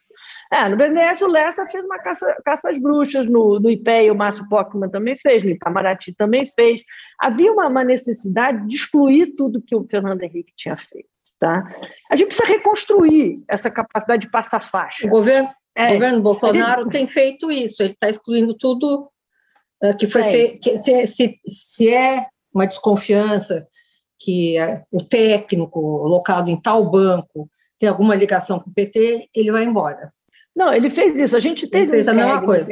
É, 0.52 0.70
no 0.70 0.78
BNDES 0.78 1.22
o 1.22 1.28
Lessa 1.28 1.68
fez 1.68 1.86
uma 1.86 2.00
caça, 2.00 2.36
caça 2.44 2.70
às 2.70 2.80
bruxas, 2.80 3.28
no, 3.28 3.60
no 3.60 3.70
IPEA 3.70 4.12
o 4.12 4.16
Márcio 4.16 4.48
Pockman 4.50 4.90
também 4.90 5.16
fez, 5.16 5.44
no 5.44 5.52
Itamaraty 5.52 6.14
também 6.16 6.46
fez. 6.56 6.82
Havia 7.20 7.52
uma, 7.52 7.68
uma 7.68 7.84
necessidade 7.84 8.66
de 8.68 8.76
excluir 8.76 9.36
tudo 9.36 9.62
que 9.62 9.76
o 9.76 9.86
Fernando 9.86 10.24
Henrique 10.24 10.54
tinha 10.56 10.76
feito. 10.76 11.10
Tá? 11.40 11.68
A 12.10 12.16
gente 12.16 12.28
precisa 12.28 12.48
reconstruir 12.48 13.44
essa 13.48 13.70
capacidade 13.70 14.24
de 14.24 14.32
passar 14.32 14.62
faixa. 14.62 15.06
O 15.06 15.10
governo, 15.10 15.50
é, 15.76 15.90
o 15.90 15.94
governo 15.94 16.22
Bolsonaro 16.22 16.84
gente... 16.84 16.92
tem 16.92 17.08
feito 17.08 17.52
isso, 17.52 17.84
ele 17.84 17.92
está 17.92 18.10
excluindo 18.10 18.56
tudo 18.56 19.10
uh, 19.84 19.98
que 19.98 20.08
foi 20.08 20.24
feito. 20.24 20.80
Se, 20.80 21.06
se, 21.08 21.40
se 21.48 21.94
é 21.94 22.26
uma 22.56 22.66
desconfiança 22.66 23.68
que 24.18 24.58
uh, 24.60 24.82
o 24.92 25.04
técnico 25.04 25.80
locado 26.08 26.50
em 26.50 26.60
tal 26.60 26.90
banco 26.90 27.50
tem 27.78 27.90
alguma 27.90 28.16
ligação 28.16 28.60
com 28.60 28.70
o 28.70 28.74
PT, 28.74 29.30
ele 29.36 29.52
vai 29.52 29.64
embora. 29.64 30.10
Não, 30.56 30.74
ele 30.74 30.90
fez 30.90 31.20
isso. 31.20 31.36
A 31.36 31.40
gente 31.40 31.68
teve 31.68 31.84
ele 31.84 31.92
fez 31.92 32.08
a 32.08 32.14
mesma 32.14 32.42
coisa. 32.42 32.72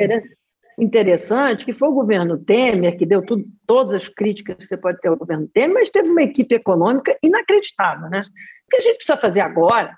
Interessante 0.79 1.65
que 1.65 1.73
foi 1.73 1.89
o 1.89 1.93
governo 1.93 2.37
Temer 2.37 2.97
que 2.97 3.05
deu 3.05 3.23
tudo, 3.23 3.45
todas 3.67 3.93
as 3.93 4.09
críticas 4.09 4.57
que 4.57 4.65
você 4.65 4.77
pode 4.77 4.99
ter 5.01 5.09
ao 5.09 5.17
governo 5.17 5.47
Temer, 5.53 5.73
mas 5.73 5.89
teve 5.89 6.09
uma 6.09 6.23
equipe 6.23 6.55
econômica 6.55 7.15
inacreditável, 7.21 8.09
né? 8.09 8.23
O 8.65 8.69
que 8.71 8.77
a 8.77 8.81
gente 8.81 8.95
precisa 8.95 9.19
fazer 9.19 9.41
agora 9.41 9.95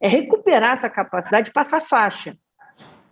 é 0.00 0.06
recuperar 0.06 0.74
essa 0.74 0.88
capacidade 0.88 1.46
de 1.46 1.52
passar 1.52 1.80
faixa, 1.80 2.36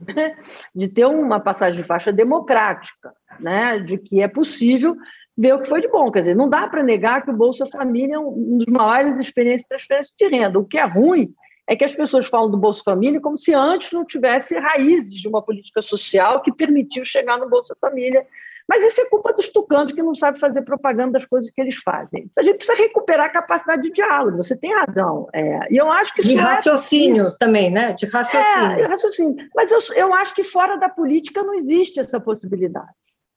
né? 0.07 0.37
de 0.75 0.87
ter 0.89 1.07
uma 1.07 1.41
passagem 1.41 1.81
de 1.81 1.87
faixa 1.87 2.13
democrática, 2.13 3.13
né? 3.41 3.81
De 3.81 3.99
que 3.99 4.23
é 4.23 4.29
possível 4.29 4.95
ver 5.37 5.55
o 5.55 5.61
que 5.61 5.69
foi 5.69 5.81
de 5.81 5.89
bom. 5.89 6.11
Quer 6.11 6.21
dizer, 6.21 6.37
não 6.37 6.49
dá 6.49 6.67
para 6.69 6.83
negar 6.83 7.23
que 7.23 7.31
o 7.31 7.37
Bolsa 7.37 7.67
Família 7.67 8.17
é 8.17 8.19
um 8.19 8.59
dos 8.59 8.67
maiores 8.67 9.19
experiências 9.19 9.63
de 9.63 9.69
transferência 9.69 10.15
de 10.19 10.29
renda. 10.29 10.59
O 10.59 10.65
que 10.65 10.79
é 10.79 10.85
ruim 10.85 11.33
é 11.69 11.77
que 11.77 11.85
as 11.85 11.95
pessoas 11.95 12.27
falam 12.27 12.51
do 12.51 12.59
Bolsa 12.59 12.83
Família 12.85 13.21
como 13.21 13.39
se 13.39 13.55
antes 13.55 13.93
não 13.93 14.05
tivesse 14.05 14.59
raízes 14.59 15.15
de 15.15 15.29
uma 15.29 15.41
política 15.41 15.81
social 15.81 16.43
que 16.43 16.53
permitiu 16.53 17.05
chegar 17.05 17.39
no 17.39 17.49
Bolsa 17.49 17.75
Família. 17.81 18.27
Mas 18.69 18.85
isso 18.85 19.01
é 19.01 19.09
culpa 19.09 19.33
dos 19.33 19.49
tucanos 19.49 19.93
que 19.93 20.03
não 20.03 20.15
sabem 20.15 20.41
fazer 20.41 20.63
propaganda 20.63 21.13
das 21.13 21.27
coisas 21.27 21.51
que 21.51 21.61
eles 21.61 21.77
fazem. 21.77 22.31
A 22.37 22.43
gente 22.43 22.57
precisa 22.57 22.79
recuperar 22.79 23.27
a 23.27 23.31
capacidade 23.31 23.83
de 23.83 23.91
diálogo, 23.91 24.37
você 24.37 24.57
tem 24.57 24.73
razão. 24.73 25.29
É, 25.33 25.73
e 25.73 25.77
eu 25.77 25.91
acho 25.91 26.15
que 26.15 26.23
De 26.23 26.37
é 26.37 26.41
raciocínio 26.41 27.29
é 27.29 27.37
também, 27.39 27.71
né? 27.71 27.93
De 27.93 28.07
raciocínio. 28.07 28.81
É, 28.81 28.87
raciocínio. 28.87 29.49
Mas 29.55 29.73
eu, 29.73 29.79
eu 29.97 30.15
acho 30.15 30.35
que 30.35 30.45
fora 30.45 30.77
da 30.77 30.89
política 30.89 31.43
não 31.43 31.55
existe 31.55 31.99
essa 31.99 32.21
possibilidade. 32.21 32.91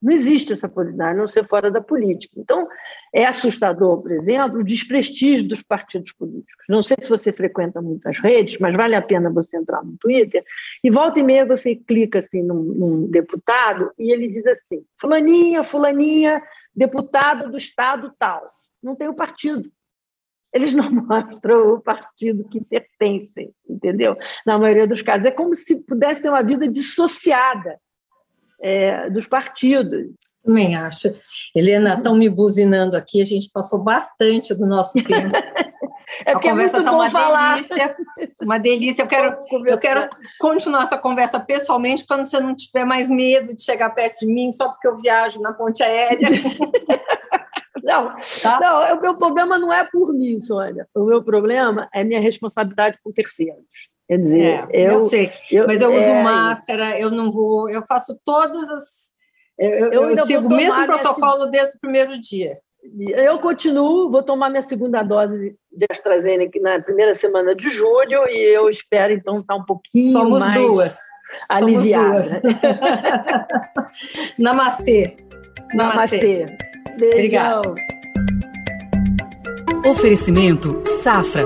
Não 0.03 0.11
existe 0.11 0.51
essa 0.51 0.67
possibilidade, 0.67 1.17
não 1.17 1.25
ser 1.25 1.45
fora 1.45 1.71
da 1.71 1.79
política. 1.79 2.33
Então, 2.37 2.67
é 3.13 3.25
assustador, 3.25 4.01
por 4.01 4.11
exemplo, 4.11 4.59
o 4.59 4.63
desprestígio 4.63 5.47
dos 5.47 5.63
partidos 5.63 6.11
políticos. 6.11 6.65
Não 6.67 6.81
sei 6.81 6.97
se 6.99 7.09
você 7.09 7.31
frequenta 7.31 7.81
muitas 7.81 8.19
redes, 8.19 8.59
mas 8.59 8.75
vale 8.75 8.95
a 8.95 9.01
pena 9.01 9.31
você 9.31 9.55
entrar 9.55 9.81
no 9.81 9.95
Twitter 9.97 10.43
e 10.83 10.91
volta 10.91 11.21
e 11.21 11.23
meia 11.23 11.45
você 11.45 11.77
clica 11.77 12.19
assim 12.19 12.43
num, 12.43 12.61
num 12.61 13.07
deputado 13.09 13.91
e 13.97 14.11
ele 14.11 14.27
diz 14.27 14.45
assim: 14.45 14.83
fulaninha, 14.99 15.63
fulaninha, 15.63 16.43
deputado 16.75 17.49
do 17.49 17.55
estado 17.55 18.13
tal. 18.19 18.51
Não 18.83 18.97
tem 18.97 19.07
o 19.07 19.15
partido. 19.15 19.71
Eles 20.53 20.73
não 20.73 20.91
mostram 20.91 21.75
o 21.75 21.81
partido 21.81 22.43
que 22.49 22.61
pertencem, 22.61 23.53
entendeu? 23.69 24.17
Na 24.45 24.59
maioria 24.59 24.85
dos 24.85 25.01
casos. 25.01 25.25
É 25.25 25.31
como 25.31 25.55
se 25.55 25.77
pudesse 25.77 26.21
ter 26.21 26.27
uma 26.27 26.43
vida 26.43 26.67
dissociada 26.67 27.79
é, 28.63 29.09
dos 29.09 29.27
partidos. 29.27 30.07
Também 30.43 30.75
acho. 30.75 31.13
Helena, 31.55 31.95
estão 31.95 32.15
me 32.15 32.29
buzinando 32.29 32.97
aqui, 32.97 33.21
a 33.21 33.25
gente 33.25 33.49
passou 33.51 33.79
bastante 33.79 34.53
do 34.53 34.65
nosso 34.65 35.03
tempo. 35.03 35.33
É 36.25 36.33
porque 36.33 36.47
a 36.47 36.51
conversa 36.51 36.77
está 36.77 36.91
é 36.91 36.93
uma 36.93 37.09
falar. 37.09 37.55
delícia. 37.55 37.95
Uma 38.39 38.59
delícia. 38.59 39.01
Eu 39.01 39.07
quero, 39.07 39.37
eu 39.65 39.77
quero 39.79 40.07
continuar 40.39 40.83
essa 40.83 40.97
conversa 40.97 41.39
pessoalmente 41.39 42.05
quando 42.05 42.25
você 42.25 42.39
não 42.39 42.55
tiver 42.55 42.85
mais 42.85 43.09
medo 43.09 43.55
de 43.55 43.63
chegar 43.63 43.89
perto 43.89 44.19
de 44.19 44.27
mim 44.27 44.51
só 44.51 44.69
porque 44.69 44.87
eu 44.87 44.97
viajo 44.97 45.41
na 45.41 45.53
ponte 45.53 45.81
aérea. 45.81 46.27
Não, 47.83 48.15
tá? 48.41 48.59
não, 48.61 48.97
o 48.97 49.01
meu 49.01 49.17
problema 49.17 49.59
não 49.59 49.73
é 49.73 49.83
por 49.83 50.13
mim, 50.13 50.39
Sônia. 50.39 50.87
O 50.95 51.03
meu 51.03 51.21
problema 51.21 51.89
é 51.93 52.01
minha 52.01 52.21
responsabilidade 52.21 52.97
com 53.03 53.11
terceiros. 53.11 53.65
Quer 54.13 54.19
dizer, 54.19 54.41
é, 54.41 54.67
eu, 54.71 54.91
eu, 54.91 55.01
sei, 55.01 55.31
eu, 55.51 55.65
mas 55.65 55.81
eu 55.81 55.89
uso 55.89 56.05
é, 56.05 56.21
máscara, 56.21 56.99
eu 56.99 57.09
não 57.09 57.31
vou, 57.31 57.67
eu 57.67 57.83
faço 57.87 58.15
todas 58.23 58.69
as. 58.69 58.83
Eu, 59.57 59.91
eu, 59.91 60.09
eu 60.11 60.25
sigo 60.27 60.45
o 60.45 60.55
mesmo 60.55 60.85
protocolo 60.85 61.47
desde 61.47 61.75
o 61.77 61.79
primeiro 61.79 62.19
dia. 62.21 62.53
Eu 63.15 63.39
continuo, 63.39 64.11
vou 64.11 64.21
tomar 64.21 64.51
minha 64.51 64.61
segunda 64.61 65.01
dose 65.01 65.55
de 65.71 65.85
AstraZeneca 65.89 66.59
na 66.61 66.79
primeira 66.79 67.15
semana 67.15 67.55
de 67.55 67.69
julho 67.69 68.27
e 68.27 68.55
eu 68.55 68.69
espero 68.69 69.13
então 69.13 69.39
estar 69.39 69.55
um 69.55 69.65
pouquinho 69.65 70.11
Somos 70.11 70.39
mais 70.41 70.61
duas. 70.61 70.95
aliviada. 71.49 72.23
Somos 72.23 72.41
duas. 72.41 72.53
Namastê. 74.37 75.17
Namastê. 75.73 76.45
Namastê. 76.45 76.45
Beijão. 76.99 77.61
Obrigada. 77.61 77.75
Oferecimento 79.87 80.83
Safra. 81.01 81.45